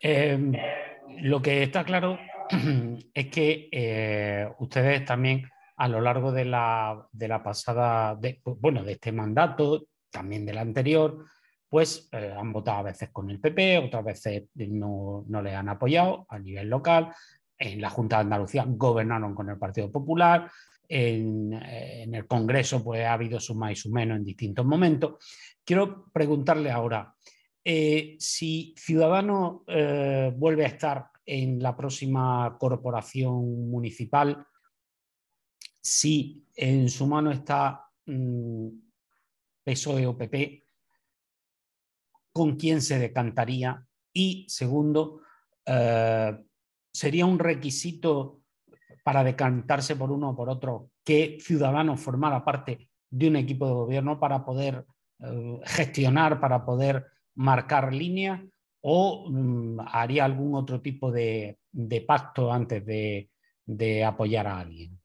Em, 0.00 0.52
lo 1.22 1.42
que 1.42 1.62
está 1.62 1.84
claro 1.84 2.18
es 3.14 3.26
que 3.28 3.68
eh, 3.70 4.48
ustedes 4.58 5.04
también 5.04 5.48
a 5.76 5.88
lo 5.88 6.00
largo 6.00 6.32
de 6.32 6.44
la, 6.46 7.06
de 7.12 7.28
la 7.28 7.42
pasada, 7.42 8.18
bueno, 8.44 8.82
de 8.82 8.92
este 8.92 9.12
mandato, 9.12 9.86
también 10.10 10.46
del 10.46 10.58
anterior, 10.58 11.26
pues 11.76 12.08
eh, 12.10 12.32
han 12.34 12.54
votado 12.54 12.78
a 12.78 12.84
veces 12.84 13.10
con 13.10 13.28
el 13.28 13.38
PP, 13.38 13.76
otras 13.76 14.02
veces 14.02 14.44
no, 14.54 15.26
no 15.28 15.42
le 15.42 15.54
han 15.54 15.68
apoyado 15.68 16.24
a 16.30 16.38
nivel 16.38 16.70
local. 16.70 17.12
En 17.58 17.82
la 17.82 17.90
Junta 17.90 18.16
de 18.16 18.22
Andalucía 18.22 18.64
gobernaron 18.66 19.34
con 19.34 19.50
el 19.50 19.58
Partido 19.58 19.92
Popular. 19.92 20.50
En, 20.88 21.52
eh, 21.52 22.04
el 22.10 22.26
Congreso 22.26 22.82
pues, 22.82 23.04
ha 23.04 23.12
habido 23.12 23.38
su 23.40 23.54
más 23.54 23.72
y 23.72 23.76
su 23.76 23.92
menos 23.92 24.16
en 24.16 24.24
distintos 24.24 24.64
momentos. 24.64 25.22
Quiero 25.62 26.06
preguntarle 26.10 26.70
ahora, 26.70 27.14
eh, 27.62 28.16
si 28.18 28.74
Ciudadanos 28.78 29.60
vuelve 30.34 30.64
a 30.64 30.68
estar 30.68 31.08
en 31.26 31.62
la 31.62 31.76
próxima 31.76 32.56
corporación 32.58 33.68
municipal, 33.68 34.46
si 35.82 36.42
en 36.56 36.88
su 36.88 37.06
mano 37.06 37.30
está 37.32 37.86
mm, 38.06 38.68
PSOE 39.62 40.06
o 40.06 40.16
PP, 40.16 40.65
con 42.36 42.56
quién 42.56 42.82
se 42.82 42.98
decantaría 42.98 43.82
y 44.12 44.44
segundo, 44.46 45.22
eh, 45.64 46.36
sería 46.92 47.24
un 47.24 47.38
requisito 47.38 48.42
para 49.02 49.24
decantarse 49.24 49.96
por 49.96 50.12
uno 50.12 50.28
o 50.28 50.36
por 50.36 50.50
otro 50.50 50.90
que 51.02 51.38
Ciudadanos 51.40 51.98
formara 51.98 52.44
parte 52.44 52.90
de 53.08 53.28
un 53.28 53.36
equipo 53.36 53.66
de 53.66 53.72
gobierno 53.72 54.20
para 54.20 54.44
poder 54.44 54.84
eh, 55.20 55.60
gestionar, 55.64 56.38
para 56.38 56.62
poder 56.62 57.06
marcar 57.36 57.94
línea 57.94 58.44
o 58.82 59.30
mm, 59.30 59.80
haría 59.86 60.26
algún 60.26 60.56
otro 60.56 60.82
tipo 60.82 61.10
de, 61.10 61.56
pacto 62.06 62.52
antes 62.52 62.84
de, 62.84 64.04
apoyar 64.04 64.46
a 64.46 64.58
alguien. 64.58 65.00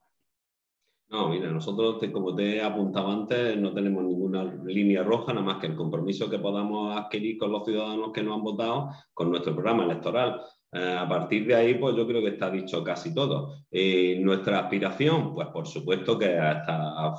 No, 1.12 1.28
mira, 1.28 1.52
nosotros, 1.52 1.98
como 2.14 2.34
te 2.34 2.56
he 2.56 2.62
apuntado 2.62 3.12
antes, 3.12 3.58
no 3.58 3.74
tenemos 3.74 4.02
ninguna 4.06 4.46
línea 4.64 5.04
roja, 5.04 5.34
nada 5.34 5.46
más 5.46 5.58
que 5.60 5.68
el 5.68 5.76
compromiso 5.76 6.30
que 6.30 6.40
podamos 6.40 6.98
adquirir 6.98 7.38
con 7.38 7.52
los 7.52 7.66
ciudadanos 7.66 8.14
que 8.14 8.24
nos 8.24 8.38
han 8.38 8.44
votado 8.44 8.92
con 9.14 9.30
nuestro 9.30 9.54
programa 9.54 9.84
electoral. 9.84 10.42
Eh, 10.72 10.96
a 10.98 11.10
partir 11.10 11.46
de 11.46 11.56
ahí, 11.56 11.74
pues 11.74 11.98
yo 11.98 12.08
creo 12.08 12.22
que 12.22 12.30
está 12.30 12.50
dicho 12.50 12.82
casi 12.82 13.14
todo. 13.14 13.56
Y 13.70 14.20
nuestra 14.20 14.60
aspiración, 14.60 15.36
pues 15.36 15.50
por 15.50 15.68
supuesto 15.68 16.18
que 16.18 16.38
hasta 16.40 17.14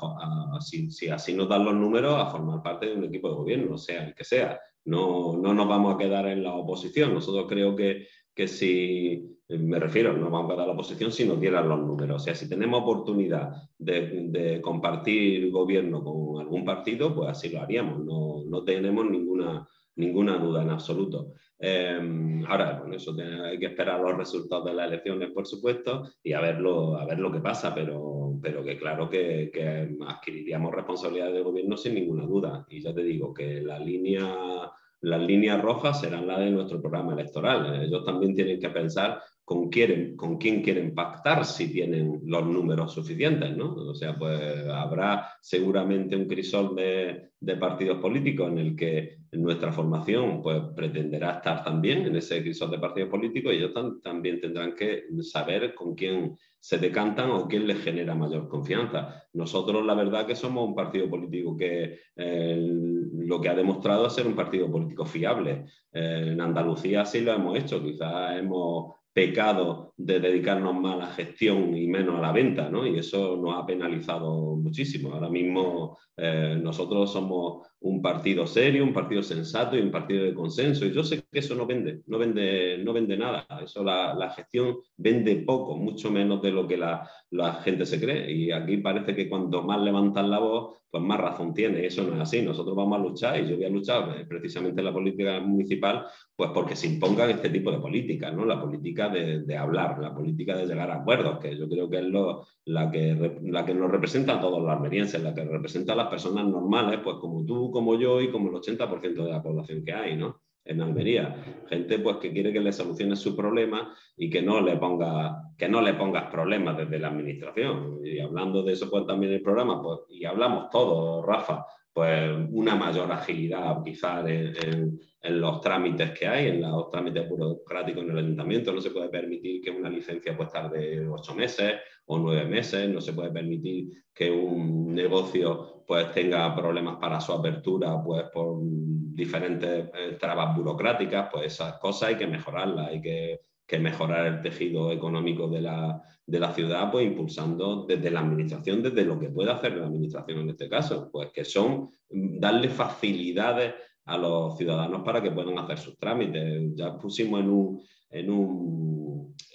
si, 0.60 1.10
así 1.10 1.34
nos 1.34 1.50
dan 1.50 1.66
los 1.66 1.74
números, 1.74 2.14
a 2.18 2.30
formar 2.30 2.62
parte 2.62 2.86
de 2.86 2.94
un 2.94 3.04
equipo 3.04 3.28
de 3.28 3.34
gobierno, 3.34 3.76
sea 3.76 4.06
el 4.06 4.14
que 4.14 4.24
sea. 4.24 4.58
No, 4.86 5.36
no 5.36 5.52
nos 5.52 5.68
vamos 5.68 5.94
a 5.94 5.98
quedar 5.98 6.26
en 6.28 6.42
la 6.42 6.54
oposición. 6.54 7.12
Nosotros 7.12 7.44
creo 7.46 7.76
que, 7.76 8.06
que 8.34 8.48
si, 8.48 9.36
me 9.58 9.78
refiero, 9.78 10.12
no 10.12 10.30
vamos 10.30 10.50
a 10.50 10.54
en 10.54 10.66
la 10.66 10.72
oposición 10.72 11.12
si 11.12 11.24
nos 11.24 11.40
dieran 11.40 11.68
los 11.68 11.80
números. 11.80 12.22
O 12.22 12.24
sea, 12.24 12.34
si 12.34 12.48
tenemos 12.48 12.82
oportunidad 12.82 13.52
de, 13.78 14.60
compartir 14.62 15.50
gobierno 15.50 16.02
con 16.02 16.40
algún 16.40 16.64
partido, 16.64 17.14
pues 17.14 17.30
así 17.30 17.48
lo 17.48 17.60
haríamos. 17.60 18.04
No, 18.04 18.44
no 18.46 18.64
tenemos 18.64 19.08
ninguna 19.08 19.68
ninguna 19.96 20.38
duda 20.38 20.62
en 20.62 20.70
absoluto. 20.70 21.32
Em, 21.58 22.44
ahora, 22.46 22.80
con 22.80 22.92
eso 22.92 23.14
hay 23.44 23.58
que 23.58 23.66
esperar 23.66 24.00
los 24.00 24.16
resultados 24.16 24.64
de 24.64 24.74
las 24.74 24.88
elecciones, 24.88 25.30
por 25.30 25.46
supuesto, 25.46 26.08
y 26.22 26.32
a, 26.32 26.40
verlo, 26.40 26.96
a 26.96 27.04
ver 27.04 27.18
lo 27.18 27.30
que 27.30 27.40
pasa, 27.40 27.74
pero, 27.74 28.38
pero 28.42 28.64
que 28.64 28.76
claro 28.78 29.08
que, 29.08 29.50
que 29.52 29.96
adquiriríamos 30.06 30.74
responsabilidades 30.74 31.34
de 31.34 31.42
gobierno 31.42 31.76
sin 31.76 31.94
ninguna 31.94 32.24
duda. 32.24 32.66
Y 32.68 32.80
ya 32.80 32.94
te 32.94 33.02
digo 33.02 33.32
que 33.32 33.60
la 33.60 33.78
línea, 33.78 34.70
las 35.02 35.20
líneas 35.20 35.60
rojas 35.62 36.00
serán 36.00 36.26
las 36.26 36.40
de 36.40 36.50
nuestro 36.50 36.80
programa 36.80 37.12
electoral. 37.12 37.82
Ellos 37.82 38.04
también 38.04 38.34
tienen 38.34 38.58
que 38.58 38.70
pensar 38.70 39.20
con, 39.44 39.68
quieren, 39.68 40.16
con 40.16 40.38
quién 40.38 40.62
quieren 40.62 40.94
pactar 40.94 41.44
si 41.44 41.72
tienen 41.72 42.20
los 42.24 42.46
números 42.46 42.92
suficientes, 42.92 43.56
¿no? 43.56 43.74
O 43.74 43.94
sea, 43.94 44.16
pues 44.16 44.40
habrá 44.68 45.28
seguramente 45.40 46.16
un 46.16 46.26
crisol 46.26 46.74
de, 46.76 47.30
de 47.40 47.56
partidos 47.56 47.98
políticos 47.98 48.50
en 48.50 48.58
el 48.58 48.76
que 48.76 49.18
nuestra 49.32 49.72
formación 49.72 50.42
pues, 50.42 50.62
pretenderá 50.76 51.32
estar 51.32 51.64
también 51.64 52.06
en 52.06 52.16
ese 52.16 52.42
crisol 52.42 52.70
de 52.70 52.78
partidos 52.78 53.10
políticos 53.10 53.52
y 53.52 53.56
ellos 53.56 53.72
también 54.02 54.40
tendrán 54.40 54.74
que 54.74 55.04
saber 55.22 55.74
con 55.74 55.94
quién 55.94 56.36
se 56.60 56.78
decantan 56.78 57.30
o 57.32 57.48
quién 57.48 57.66
les 57.66 57.82
genera 57.82 58.14
mayor 58.14 58.48
confianza. 58.48 59.24
Nosotros 59.32 59.84
la 59.84 59.94
verdad 59.94 60.26
que 60.26 60.36
somos 60.36 60.68
un 60.68 60.76
partido 60.76 61.10
político 61.10 61.56
que 61.56 61.98
eh, 62.14 62.68
lo 63.14 63.40
que 63.40 63.48
ha 63.48 63.54
demostrado 63.54 64.06
es 64.06 64.12
ser 64.12 64.28
un 64.28 64.36
partido 64.36 64.70
político 64.70 65.04
fiable. 65.04 65.64
Eh, 65.92 66.28
en 66.28 66.40
Andalucía 66.40 67.04
sí 67.04 67.22
lo 67.22 67.32
hemos 67.32 67.58
hecho, 67.58 67.82
quizás 67.82 68.38
hemos 68.38 68.94
pecado 69.12 69.92
de 69.96 70.20
dedicarnos 70.20 70.74
más 70.74 70.94
a 70.94 70.96
la 70.96 71.06
gestión 71.08 71.76
y 71.76 71.86
menos 71.86 72.18
a 72.18 72.22
la 72.22 72.32
venta, 72.32 72.70
¿no? 72.70 72.86
Y 72.86 72.98
eso 72.98 73.36
nos 73.36 73.56
ha 73.56 73.66
penalizado 73.66 74.56
muchísimo. 74.56 75.12
Ahora 75.12 75.28
mismo 75.28 75.98
eh, 76.16 76.58
nosotros 76.60 77.12
somos 77.12 77.66
un 77.80 78.00
partido 78.00 78.46
serio, 78.46 78.84
un 78.84 78.92
partido 78.92 79.22
sensato 79.22 79.76
y 79.76 79.80
un 79.80 79.90
partido 79.90 80.24
de 80.24 80.34
consenso. 80.34 80.86
Y 80.86 80.92
yo 80.92 81.04
sé 81.04 81.24
que 81.30 81.40
eso 81.40 81.54
no 81.54 81.66
vende, 81.66 82.02
no 82.06 82.18
vende, 82.18 82.78
no 82.78 82.92
vende 82.92 83.16
nada. 83.16 83.46
Eso 83.62 83.84
la, 83.84 84.14
la 84.14 84.30
gestión 84.30 84.78
vende 84.96 85.36
poco, 85.36 85.76
mucho 85.76 86.10
menos 86.10 86.40
de 86.40 86.50
lo 86.50 86.66
que 86.66 86.76
la, 86.78 87.08
la, 87.30 87.54
gente 87.54 87.84
se 87.84 88.00
cree. 88.00 88.32
Y 88.32 88.50
aquí 88.50 88.78
parece 88.78 89.14
que 89.14 89.28
cuanto 89.28 89.62
más 89.62 89.80
levantan 89.80 90.30
la 90.30 90.38
voz, 90.38 90.81
pues 90.92 91.02
más 91.02 91.18
razón 91.18 91.54
tiene. 91.54 91.86
Eso 91.86 92.02
no 92.02 92.14
es 92.16 92.20
así. 92.20 92.42
Nosotros 92.42 92.76
vamos 92.76 93.00
a 93.00 93.02
luchar 93.02 93.40
y 93.42 93.48
yo 93.48 93.56
voy 93.56 93.64
a 93.64 93.70
luchar 93.70 94.14
eh, 94.14 94.26
precisamente 94.26 94.82
en 94.82 94.84
la 94.84 94.92
política 94.92 95.40
municipal, 95.40 96.04
pues 96.36 96.50
porque 96.52 96.76
se 96.76 96.86
impongan 96.86 97.30
este 97.30 97.48
tipo 97.48 97.72
de 97.72 97.78
políticas, 97.78 98.34
¿no? 98.34 98.44
La 98.44 98.60
política 98.60 99.08
de, 99.08 99.40
de 99.40 99.56
hablar, 99.56 99.98
la 99.98 100.14
política 100.14 100.54
de 100.54 100.66
llegar 100.66 100.90
a 100.90 100.96
acuerdos, 100.96 101.38
que 101.38 101.56
yo 101.56 101.66
creo 101.66 101.88
que 101.88 102.00
es 102.00 102.04
lo, 102.04 102.46
la, 102.66 102.90
que, 102.90 103.38
la 103.44 103.64
que 103.64 103.72
nos 103.72 103.90
representa 103.90 104.34
a 104.34 104.40
todos 104.40 104.60
los 104.60 104.70
armerienses, 104.70 105.22
la 105.22 105.34
que 105.34 105.44
representa 105.46 105.94
a 105.94 105.96
las 105.96 106.08
personas 106.08 106.44
normales, 106.46 107.00
pues 107.02 107.16
como 107.16 107.42
tú, 107.46 107.70
como 107.70 107.98
yo 107.98 108.20
y 108.20 108.30
como 108.30 108.50
el 108.50 108.56
80% 108.56 109.24
de 109.24 109.30
la 109.30 109.42
población 109.42 109.82
que 109.82 109.94
hay, 109.94 110.16
¿no? 110.18 110.42
En 110.64 110.80
Almería. 110.80 111.64
Gente 111.68 111.98
pues 111.98 112.18
que 112.18 112.32
quiere 112.32 112.52
que 112.52 112.60
le 112.60 112.72
soluciones 112.72 113.18
su 113.18 113.36
problema 113.36 113.94
y 114.16 114.30
que 114.30 114.42
no 114.42 114.60
le 114.60 114.76
ponga, 114.76 115.42
que 115.58 115.68
no 115.68 115.80
le 115.80 115.94
pongas 115.94 116.30
problemas 116.30 116.76
desde 116.76 116.98
la 116.98 117.08
administración. 117.08 117.98
Y 118.04 118.20
hablando 118.20 118.62
de 118.62 118.72
eso 118.72 118.88
pues 118.88 119.06
también 119.06 119.32
el 119.32 119.42
programa, 119.42 119.82
pues, 119.82 120.00
y 120.08 120.24
hablamos 120.24 120.70
todos, 120.70 121.26
Rafa, 121.26 121.66
pues 121.92 122.30
una 122.50 122.74
mayor 122.74 123.12
agilidad 123.12 123.82
quizás 123.84 124.26
en, 124.26 124.98
en, 125.20 125.40
los 125.40 125.60
trámites 125.60 126.18
que 126.18 126.26
hay, 126.26 126.48
en 126.48 126.62
los 126.62 126.90
trámites 126.90 127.28
burocráticos 127.28 128.02
en 128.02 128.10
el 128.10 128.18
ayuntamiento. 128.18 128.72
No 128.72 128.80
se 128.80 128.90
puede 128.90 129.08
permitir 129.08 129.60
que 129.60 129.70
una 129.70 129.90
licencia 129.90 130.36
pues 130.36 130.48
tarde 130.50 131.06
ocho 131.06 131.34
meses 131.34 131.74
o 132.06 132.18
nueve 132.18 132.46
meses, 132.46 132.88
no 132.88 133.00
se 133.00 133.12
puede 133.12 133.30
permitir 133.30 134.04
que 134.14 134.30
un 134.30 134.94
negocio 134.94 135.84
pues 135.86 136.12
tenga 136.12 136.54
problemas 136.54 136.96
para 136.96 137.20
su 137.20 137.32
apertura 137.32 138.02
pues 138.02 138.24
por 138.32 138.58
diferentes 138.62 139.90
eh, 139.94 140.16
trabas 140.18 140.56
burocráticas, 140.56 141.28
pues 141.30 141.52
esas 141.52 141.78
cosas 141.78 142.10
hay 142.10 142.16
que 142.16 142.26
mejorarlas, 142.26 142.88
hay 142.88 143.00
que, 143.00 143.40
mejorar 143.78 144.26
el 144.26 144.42
tejido 144.42 144.92
económico 144.92 145.48
de 145.48 145.62
la, 145.62 146.02
de 146.26 146.40
la, 146.40 146.52
ciudad, 146.52 146.90
pues 146.90 147.06
impulsando 147.06 147.84
desde 147.86 148.10
la 148.10 148.20
administración, 148.20 148.82
desde 148.82 149.04
lo 149.04 149.18
que 149.18 149.30
puede 149.30 149.50
hacer 149.50 149.76
la 149.76 149.86
administración 149.86 150.40
en 150.40 150.50
este 150.50 150.68
caso, 150.68 151.08
pues 151.10 151.30
que 151.32 151.44
son 151.44 151.90
darle 152.10 152.68
facilidades 152.68 153.74
a 154.04 154.18
los 154.18 154.56
ciudadanos 154.56 155.02
para 155.02 155.22
que 155.22 155.30
puedan 155.30 155.58
hacer 155.58 155.78
sus 155.78 155.96
trámites. 155.98 156.72
Ya 156.74 156.98
pusimos 156.98 157.40
en 157.40 157.50
un, 157.50 157.82
en 158.10 158.30
un, 158.30 159.01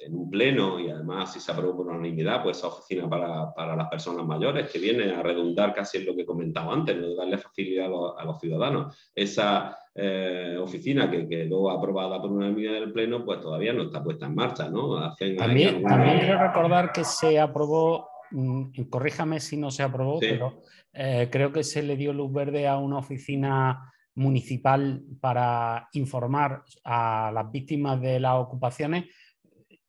en 0.05 0.15
un 0.15 0.29
pleno 0.29 0.79
y 0.79 0.89
además 0.89 1.33
si 1.33 1.39
se 1.39 1.51
aprobó 1.51 1.77
por 1.77 1.87
unanimidad, 1.87 2.43
pues 2.43 2.57
esa 2.57 2.67
oficina 2.67 3.09
para, 3.09 3.53
para, 3.53 3.75
las 3.75 3.87
personas 3.87 4.25
mayores, 4.25 4.69
que 4.69 4.79
viene 4.79 5.11
a 5.11 5.21
redundar 5.21 5.73
casi 5.73 5.97
en 5.97 6.05
lo 6.05 6.15
que 6.15 6.25
comentaba 6.25 6.73
antes, 6.73 6.99
de 6.99 7.15
darle 7.15 7.37
facilidad 7.37 7.85
a 7.85 8.25
los, 8.25 8.39
ciudadanos. 8.39 9.11
Esa 9.13 9.77
eh, 9.95 10.57
oficina 10.59 11.09
que 11.09 11.27
quedó 11.27 11.69
aprobada 11.69 12.21
por 12.21 12.31
unanimidad 12.31 12.73
del 12.73 12.91
pleno, 12.91 13.25
pues 13.25 13.41
todavía 13.41 13.73
no 13.73 13.83
está 13.83 14.03
puesta 14.03 14.25
en 14.25 14.35
marcha. 14.35 14.69
¿no? 14.69 15.15
también, 15.37 15.83
también 15.83 16.19
quiero 16.19 16.39
recordar 16.39 16.91
que 16.91 17.03
se 17.03 17.39
aprobó 17.39 18.09
mm, 18.31 18.83
corríjame 18.89 19.39
si 19.39 19.57
no 19.57 19.71
se 19.71 19.83
aprobó, 19.83 20.19
pero 20.19 20.61
eh, 20.93 21.29
creo 21.31 21.51
que 21.51 21.63
se 21.63 21.83
le 21.83 21.95
dio 21.95 22.13
luz 22.13 22.31
verde 22.31 22.67
a 22.67 22.77
una 22.77 22.97
oficina 22.97 23.91
municipal 24.17 25.03
para 25.21 25.87
informar 25.93 26.63
a 26.83 27.31
las 27.31 27.51
víctimas 27.51 28.01
de 28.01 28.19
las 28.19 28.33
ocupaciones 28.35 29.05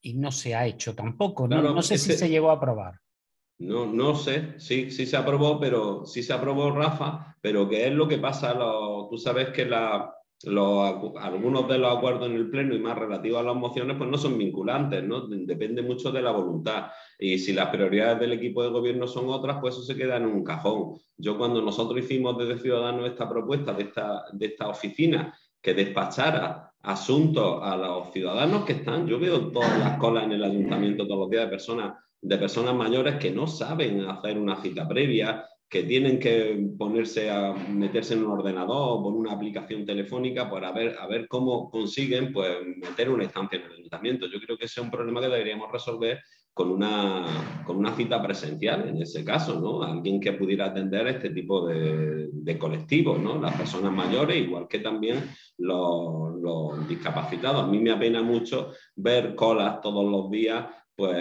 y 0.09 0.15
no 0.15 0.33
se 0.33 0.55
ha 0.55 0.67
hecho 0.67 0.95
tampoco. 0.95 1.47
No, 1.47 1.83
sé 1.83 1.99
si 1.99 2.13
se 2.13 2.29
llegó 2.29 2.51
a 2.51 2.55
aprobar. 2.55 3.01
No, 3.59 3.87
no 3.87 4.15
sé, 4.15 4.55
sí, 4.59 4.91
sí 4.91 5.05
se 5.05 5.17
aprobó, 5.17 5.59
pero 5.61 6.07
sí 6.07 6.23
se 6.23 6.33
aprobó 6.33 6.71
Rafa, 6.71 7.37
pero 7.41 7.69
¿qué 7.69 7.89
es 7.89 7.93
lo 7.93 8.07
que 8.09 8.19
pasa? 8.19 8.55
Lo, 8.55 9.09
tú 9.11 9.19
sabes 9.19 9.49
que 9.49 9.67
la, 9.67 10.15
algunos 11.21 11.69
de 11.69 11.79
los 11.79 11.97
acuerdos 11.97 12.29
en 12.29 12.37
el 12.37 12.51
Pleno 12.51 12.75
y 12.75 12.79
más 12.79 12.97
relativos 12.97 13.41
a 13.41 13.43
las 13.43 13.57
mociones, 13.57 13.97
pues 13.99 14.09
no 14.09 14.17
son 14.17 14.39
vinculantes, 14.39 15.03
¿no? 15.05 15.27
Depende 15.27 15.83
mucho 15.83 16.13
de 16.13 16.23
la 16.23 16.31
voluntad. 16.31 16.87
Y 17.19 17.39
si 17.39 17.53
las 17.53 17.69
prioridades 17.69 18.21
del 18.21 18.33
equipo 18.33 18.63
de 18.63 18.71
gobierno 18.71 19.07
son 19.09 19.29
otras, 19.29 19.59
pues 19.61 19.75
eso 19.75 19.83
se 19.83 19.97
queda 19.97 20.17
en 20.17 20.27
un 20.27 20.45
cajón. 20.45 20.95
Yo 21.17 21.37
cuando 21.37 21.61
nosotros 21.61 21.99
hicimos 21.99 22.39
desde 22.39 22.63
Ciudadanos 22.63 23.11
esta 23.11 23.29
propuesta 23.29 23.75
de 23.75 23.83
esta, 23.83 24.25
de 24.33 24.47
esta 24.47 24.69
oficina 24.69 25.37
que 25.61 25.75
despachara 25.75 26.68
asuntos 26.83 27.61
a 27.63 27.77
los 27.77 28.13
ciudadanos 28.13 28.65
que 28.65 28.75
están, 28.75 29.07
yo 29.07 29.19
veo 29.19 29.51
todas 29.51 29.79
las 29.79 29.99
colas 29.99 30.25
en 30.25 30.33
el 30.33 30.45
ayuntamiento 30.45 31.07
todos 31.07 31.21
los 31.21 31.31
días 31.31 31.45
de 31.45 31.51
personas 31.51 31.95
de 32.21 32.37
personas 32.37 32.75
mayores 32.75 33.17
que 33.17 33.31
no 33.31 33.47
saben 33.47 34.01
hacer 34.09 34.39
una 34.39 34.61
cita 34.61 34.89
previa, 34.89 35.47
que 35.69 35.83
tienen 35.83 36.19
que 36.19 36.71
ponerse 36.79 37.31
a 37.31 37.53
meterse 37.53 38.15
en 38.15 38.25
un 38.25 38.33
ordenador 38.33 38.99
o 38.99 39.03
por 39.03 39.13
una 39.13 39.33
aplicación 39.33 39.85
telefónica 39.85 40.51
para 40.51 40.73
ver, 40.73 40.97
a 40.99 41.07
ver 41.07 41.29
cómo 41.29 41.71
consiguen 41.71 42.33
pues, 42.33 42.57
meter 42.77 43.11
una 43.11 43.25
estancia 43.25 43.59
en 43.59 43.67
el 43.67 43.73
ayuntamiento. 43.73 44.27
Yo 44.27 44.41
creo 44.41 44.57
que 44.57 44.65
ese 44.65 44.81
es 44.81 44.85
un 44.85 44.91
problema 44.91 45.21
que 45.21 45.29
deberíamos 45.29 45.71
resolver 45.71 46.21
con 46.59 46.73
una, 46.73 47.25
con 47.65 47.77
una 47.77 47.95
cita 47.95 48.21
presencial, 48.21 48.89
en 48.89 49.01
ese 49.01 49.25
caso, 49.25 49.61
¿no? 49.61 49.85
Alguien 49.85 50.21
que 50.21 50.33
pudiera 50.33 50.67
atender 50.67 51.07
este 51.07 51.31
tipo 51.31 51.65
de, 51.69 52.31
de 52.33 52.59
colectivos, 52.59 53.17
¿no? 53.21 53.41
Las 53.41 53.55
personas 53.55 53.93
mayores, 53.93 54.39
igual 54.39 54.67
que 54.67 54.81
también 54.81 55.23
los, 55.59 56.35
los 56.43 56.89
discapacitados. 56.89 57.63
A 57.63 57.67
mí 57.69 57.79
me 57.79 57.93
apena 57.93 58.23
mucho 58.23 58.73
ver 58.97 59.37
colas 59.37 59.81
todos 59.81 60.05
los 60.11 60.29
días 60.33 60.67
pues 60.97 61.17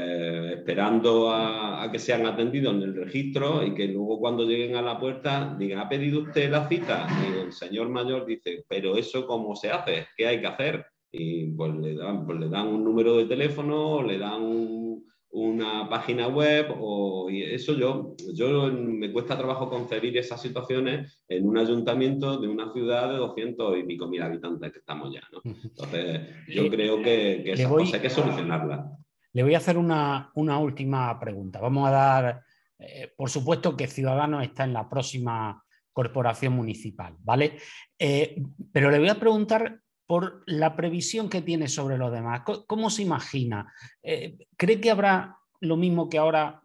esperando 0.58 1.30
a, 1.30 1.88
que 1.92 2.00
sean 2.00 2.26
atendidos 2.26 2.74
en 2.74 2.82
el 2.82 2.96
registro 2.96 3.64
y 3.64 3.76
que 3.76 3.88
luego 3.90 4.20
cuando 4.20 4.44
lleguen 4.44 4.76
a 4.76 4.82
la 4.82 5.00
puerta 5.00 5.56
digan, 5.56 5.78
¿ha 5.78 5.88
pedido 5.88 6.22
usted 6.22 6.50
la 6.50 6.68
cita? 6.68 7.06
Y 7.22 7.42
el 7.42 7.52
señor 7.54 7.90
mayor 7.90 8.26
dice, 8.26 8.66
pero 8.68 8.98
eso 8.98 9.28
cómo 9.28 9.56
se 9.56 9.70
hace, 9.70 10.08
¿qué 10.18 10.26
hay 10.26 10.42
que 10.42 10.48
hacer? 10.48 10.88
Y 11.12 11.52
pues 11.52 11.76
le 11.76 11.94
dan, 11.94 12.26
pues 12.26 12.40
le 12.40 12.50
dan 12.50 12.70
un 12.70 12.84
número 12.84 13.18
de 13.18 13.26
teléfono, 13.26 14.02
le 14.02 14.18
dan 14.18 14.88
una 15.38 15.88
página 15.88 16.28
web 16.28 16.76
o 16.80 17.30
y 17.30 17.44
eso 17.44 17.74
yo, 17.74 18.16
yo 18.34 18.72
me 18.72 19.12
cuesta 19.12 19.38
trabajo 19.38 19.70
concebir 19.70 20.18
esas 20.18 20.42
situaciones 20.42 21.22
en 21.28 21.48
un 21.48 21.58
ayuntamiento 21.58 22.38
de 22.38 22.48
una 22.48 22.74
ciudad 22.74 23.12
de 23.12 23.18
200 23.18 23.78
y 23.78 23.84
pico 23.84 24.08
mil 24.08 24.24
habitantes 24.24 24.72
que 24.72 24.80
estamos 24.80 25.14
ya. 25.14 25.22
¿no? 25.32 25.42
Entonces 25.46 26.22
yo 26.48 26.70
creo 26.70 26.98
que, 26.98 27.42
que 27.44 27.52
esas 27.52 27.68
cosas 27.68 27.94
hay 27.94 28.00
que 28.00 28.10
solucionarlas. 28.10 28.86
Le 29.34 29.44
voy 29.44 29.54
a 29.54 29.60
hacer 29.60 29.78
una, 29.78 30.32
última 30.36 31.20
pregunta. 31.20 31.60
Vamos 31.60 31.88
a 31.88 31.92
dar, 31.92 32.44
eh, 32.80 33.14
por 33.16 33.30
supuesto 33.30 33.78
que 33.78 33.86
Ciudadanos 33.86 34.44
está 34.44 34.64
en 34.64 34.74
la 34.74 34.90
próxima 34.90 35.64
corporación 35.94 36.54
municipal, 36.54 37.16
¿vale? 37.20 37.58
Eh, 38.00 38.42
pero 38.72 38.90
le 38.90 38.98
voy 38.98 39.10
a 39.10 39.20
preguntar 39.20 39.82
por 40.08 40.44
la 40.46 40.76
previsión 40.76 41.30
que 41.30 41.42
tiene 41.42 41.68
sobre 41.68 41.98
los 41.98 42.12
demás. 42.12 42.42
¿Cómo, 42.66 42.90
se 42.90 43.04
imagina? 43.04 43.72
Eh, 44.02 44.38
¿Cree 44.56 44.80
que 44.80 44.90
habrá 44.90 45.38
lo 45.60 45.76
mismo 45.76 46.08
que 46.10 46.18
ahora 46.18 46.62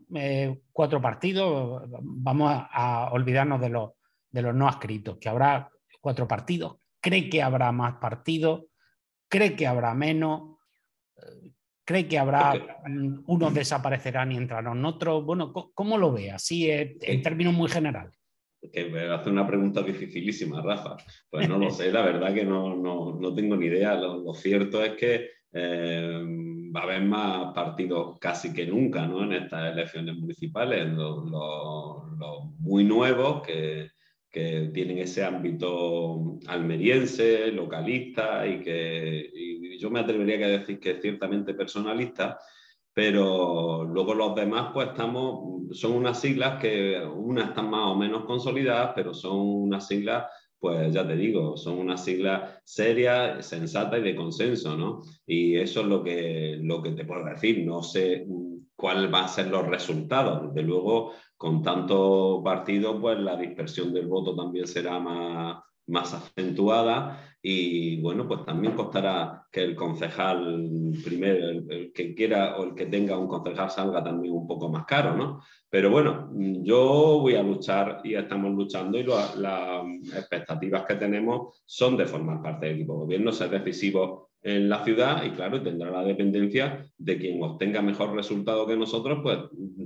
cuatro 0.73 1.03
partidos? 1.03 1.83
Vamos 2.01 2.53
a, 2.71 3.11
olvidarnos 3.13 3.61
de 3.61 3.69
los, 3.69 3.91
de 4.31 4.43
los 4.43 4.55
no 4.55 4.69
adscritos, 4.69 5.19
que 5.19 5.29
habrá 5.29 5.69
cuatro 6.01 6.29
partidos. 6.29 6.77
¿Cree 7.01 7.29
que 7.29 7.43
habrá 7.43 7.73
más 7.73 7.95
partidos? 7.95 8.67
¿Cree 9.29 9.57
que 9.57 9.67
habrá 9.67 9.93
menos? 9.93 10.59
¿Cree 11.85 12.07
que 12.07 12.19
habrá 12.19 12.55
unos 13.27 13.53
desaparecerán 13.53 14.31
y 14.31 14.37
entrarán 14.37 14.85
otros? 14.85 15.25
Bueno, 15.25 15.53
¿cómo 15.53 15.99
lo 15.99 16.13
ve? 16.13 16.31
Así 16.31 16.71
en 16.71 17.23
términos 17.23 17.55
muy 17.55 17.69
generales. 17.69 18.22
Que 18.71 18.93
hace 19.11 19.31
una 19.31 19.47
pregunta 19.47 19.83
dificilísima, 19.83 20.61
Rafa. 20.61 20.97
Pues 21.31 21.49
no 21.49 21.59
lo 21.59 21.71
sé, 21.71 21.91
la 21.91 22.03
verdad 22.03 22.33
que 22.33 22.45
no, 22.45 22.77
no, 22.77 23.35
tengo 23.35 23.57
ni 23.57 23.67
idea. 23.67 23.95
Lo, 23.97 24.33
cierto 24.35 24.85
es 24.85 24.93
que 24.93 25.31
eh, 25.53 26.23
va 26.75 26.81
a 26.81 26.85
haber 26.85 27.03
más 27.03 27.53
partidos 27.55 28.19
casi 28.19 28.53
que 28.53 28.67
nunca 28.67 29.07
¿no? 29.07 29.25
en 29.25 29.33
estas 29.33 29.73
elecciones 29.73 30.17
municipales. 30.17 30.89
Los, 30.89 31.25
muy 32.61 32.85
nuevos 32.85 33.43
que, 33.43 33.91
que, 34.31 34.71
tienen 34.73 34.99
ese 34.99 35.25
ámbito 35.25 36.39
almeriense, 36.47 37.51
localista 37.51 38.47
y 38.47 38.61
que 38.61 39.31
yo 39.83 39.91
me 39.91 40.01
atrevería 40.01 40.47
a 40.47 40.51
decir 40.51 40.79
que 40.79 41.01
ciertamente 41.01 41.55
personalista, 41.55 42.39
pero 42.95 43.85
luego 43.85 44.15
los 44.15 44.35
demás 44.35 44.71
pues 44.73 44.89
estamos, 44.89 45.67
son 45.77 45.93
unas 45.93 46.21
siglas 46.21 46.61
que 46.61 47.03
unas 47.03 47.49
están 47.49 47.71
más 47.71 47.87
o 47.87 47.97
menos 47.97 48.25
consolidadas, 48.25 48.93
pero 48.95 49.15
son 49.15 49.39
unas 49.39 49.87
siglas, 49.87 50.27
pues 50.59 50.93
ya 50.93 51.07
te 51.07 51.17
digo, 51.17 51.57
son 51.57 51.79
unas 51.79 52.05
siglas 52.05 52.61
serias, 52.65 53.47
sensatas 53.47 54.01
y 54.01 54.03
de 54.03 54.17
consenso, 54.17 54.77
¿no? 54.77 55.03
Y 55.27 55.57
eso 55.57 55.81
es 55.81 55.87
lo 55.87 56.03
que, 56.03 56.59
lo 56.63 56.83
que 56.83 56.93
te 56.93 57.05
puedo 57.05 57.25
decir, 57.25 57.65
no 57.67 57.83
sé 57.83 58.27
cuáles 58.77 59.11
van 59.11 59.25
a 59.25 59.29
ser 59.29 59.49
los 59.49 59.67
resultados, 59.67 60.49
desde 60.49 60.67
luego 60.67 61.13
con 61.37 61.63
tanto 61.63 62.43
partido, 62.45 63.01
pues 63.01 63.19
la 63.19 63.37
dispersión 63.37 63.93
del 63.93 64.07
voto 64.07 64.37
también 64.37 64.67
será 64.67 64.99
más, 64.99 65.63
más 65.87 66.15
acentuada 66.15 67.33
y 67.45 68.01
bueno, 68.01 68.29
pues 68.29 68.45
también 68.45 68.75
costará 68.75 69.47
que 69.51 69.65
el 69.65 69.75
concejal 69.75 70.93
primero, 71.05 71.49
el, 71.49 71.93
que 71.93 72.15
quiera 72.15 72.57
o 72.57 72.65
el 72.65 72.75
que 72.75 72.87
tenga 72.87 73.19
un 73.19 73.27
concejal 73.27 73.69
salga 73.69 74.03
también 74.05 74.33
un 74.33 74.47
poco 74.47 74.69
más 74.69 74.85
caro, 74.87 75.17
¿no? 75.17 75.43
Pero 75.69 75.91
bueno, 75.91 76.31
yo 76.63 77.19
voy 77.21 77.35
a 77.35 77.43
luchar 77.43 78.01
y 78.05 78.15
estamos 78.15 78.53
luchando 78.53 78.97
y 78.97 79.03
las 79.03 79.85
expectativas 80.15 80.85
que 80.85 80.95
tenemos 80.95 81.63
son 81.67 81.97
de 81.97 82.07
formar 82.07 82.41
parte 82.41 82.67
del 82.67 82.77
equipo 82.77 82.95
gobierno, 82.95 83.33
ser 83.33 83.51
decisivo 83.51 84.32
en 84.43 84.69
la 84.69 84.85
ciudad 84.85 85.23
y 85.23 85.31
claro, 85.31 85.63
tendrá 85.63 85.91
la 85.91 86.03
dependencia 86.03 86.85
de 86.99 87.17
quien 87.17 87.43
obtenga 87.43 87.81
mejor 87.81 88.15
resultado 88.15 88.67
que 88.67 88.77
nosotros, 88.77 89.21
pues 89.23 89.39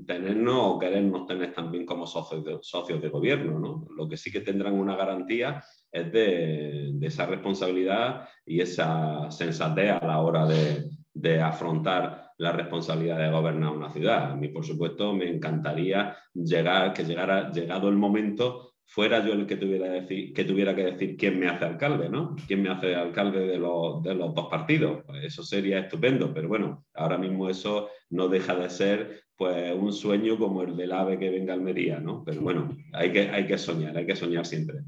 tenernos 0.07 0.57
o 0.59 0.79
querernos 0.79 1.27
tener 1.27 1.53
también 1.53 1.85
como 1.85 2.07
socios 2.07 2.43
de, 2.43 2.59
socios 2.63 3.03
de 3.03 3.11
gobierno. 3.11 3.59
¿no? 3.59 3.87
Lo 3.95 4.09
que 4.09 4.17
sí 4.17 4.33
que 4.33 4.41
tendrán 4.41 4.75
una 4.75 4.97
garantía 4.97 5.63
es 5.93 6.11
de, 6.11 6.95
esa 7.03 7.27
responsabilidad 7.27 8.29
y 8.47 8.61
esa 8.61 9.31
sensatez 9.31 9.91
a 9.91 10.07
la 10.07 10.21
hora 10.21 10.47
de, 10.47 10.89
de 11.13 11.41
afrontar 11.41 12.33
la 12.39 12.53
responsabilidad 12.53 13.19
de 13.19 13.31
gobernar 13.31 13.73
una 13.73 13.91
ciudad. 13.91 14.33
A 14.33 14.37
mí, 14.37 14.49
por 14.49 14.65
supuesto, 14.65 15.13
me 15.13 15.29
encantaría 15.29 16.17
llegar, 16.35 16.93
que 16.95 17.05
llegara, 17.05 17.51
llegado 17.51 17.89
el 17.89 17.97
momento, 17.97 18.76
fuera 18.87 19.25
yo 19.25 19.33
el 19.33 19.47
que 19.47 19.57
tuviera, 19.57 20.75
que 20.75 20.85
decir 20.85 21.17
quién 21.17 21.39
me 21.39 21.49
hace 21.49 21.65
alcalde, 21.65 22.09
¿no? 22.09 22.37
¿Quién 22.47 22.63
me 22.63 22.71
hace 22.71 22.95
alcalde 22.95 23.47
de 23.47 23.59
los, 23.59 24.03
dos 24.03 24.49
partidos? 24.49 25.03
Pues 25.05 25.25
eso 25.25 25.43
sería 25.43 25.81
estupendo, 25.81 26.33
pero 26.33 26.49
bueno, 26.49 26.85
ahora 26.95 27.19
mismo 27.19 27.51
eso 27.51 27.91
no 28.11 28.29
deja 28.29 28.55
de 28.55 28.71
ser 28.71 29.23
pues 29.37 29.75
un 29.75 29.93
sueño 29.93 30.39
como 30.39 30.63
el 30.63 30.77
del 30.77 30.93
ave 30.93 31.19
que 31.19 31.29
venga 31.29 31.53
Almería, 31.53 32.01
¿no? 32.01 32.25
Pero 32.25 32.41
bueno, 32.41 32.75
hay 32.93 33.13
que, 33.13 33.29
hay 33.29 33.47
que 33.47 33.59
soñar, 33.59 33.97
hay 33.97 34.07
que 34.07 34.17
soñar 34.17 34.47
siempre. 34.47 34.79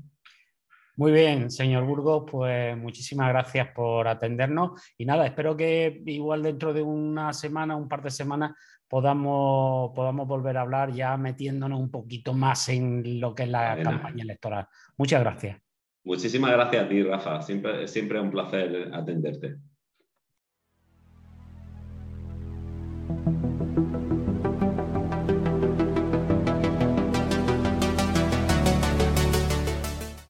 Muy 0.99 1.13
bien, 1.13 1.49
señor 1.49 1.85
Burgos, 1.85 2.25
pues 2.29 2.77
muchísimas 2.77 3.29
gracias 3.29 3.69
por 3.73 4.09
atendernos 4.09 4.83
y 4.97 5.05
nada, 5.05 5.27
espero 5.27 5.57
que 5.57 6.03
igual 6.07 6.43
dentro 6.43 6.73
de 6.73 6.83
una 6.83 7.33
semana, 7.33 7.77
un 7.77 7.89
par 7.89 8.03
de 8.03 8.11
semanas, 8.11 8.57
podamos, 8.89 9.93
podamos 9.95 10.27
volver 10.27 10.57
a 10.57 10.63
hablar 10.63 10.93
ya 10.93 11.17
metiéndonos 11.17 11.79
un 11.79 11.91
poquito 11.91 12.33
más 12.33 12.69
en 12.69 13.21
lo 13.21 13.35
que 13.35 13.45
es 13.45 13.49
la 13.49 13.81
campaña 13.83 14.23
electoral. 14.23 14.67
Muchas 14.97 15.21
gracias. 15.21 15.59
Muchísimas 16.05 16.53
gracias 16.53 16.85
a 16.85 16.89
ti, 16.89 17.03
Rafa. 17.03 17.43
Siempre, 17.43 17.87
siempre 17.87 18.19
es 18.19 18.25
un 18.25 18.31
placer 18.31 18.91
atenderte. 18.93 19.57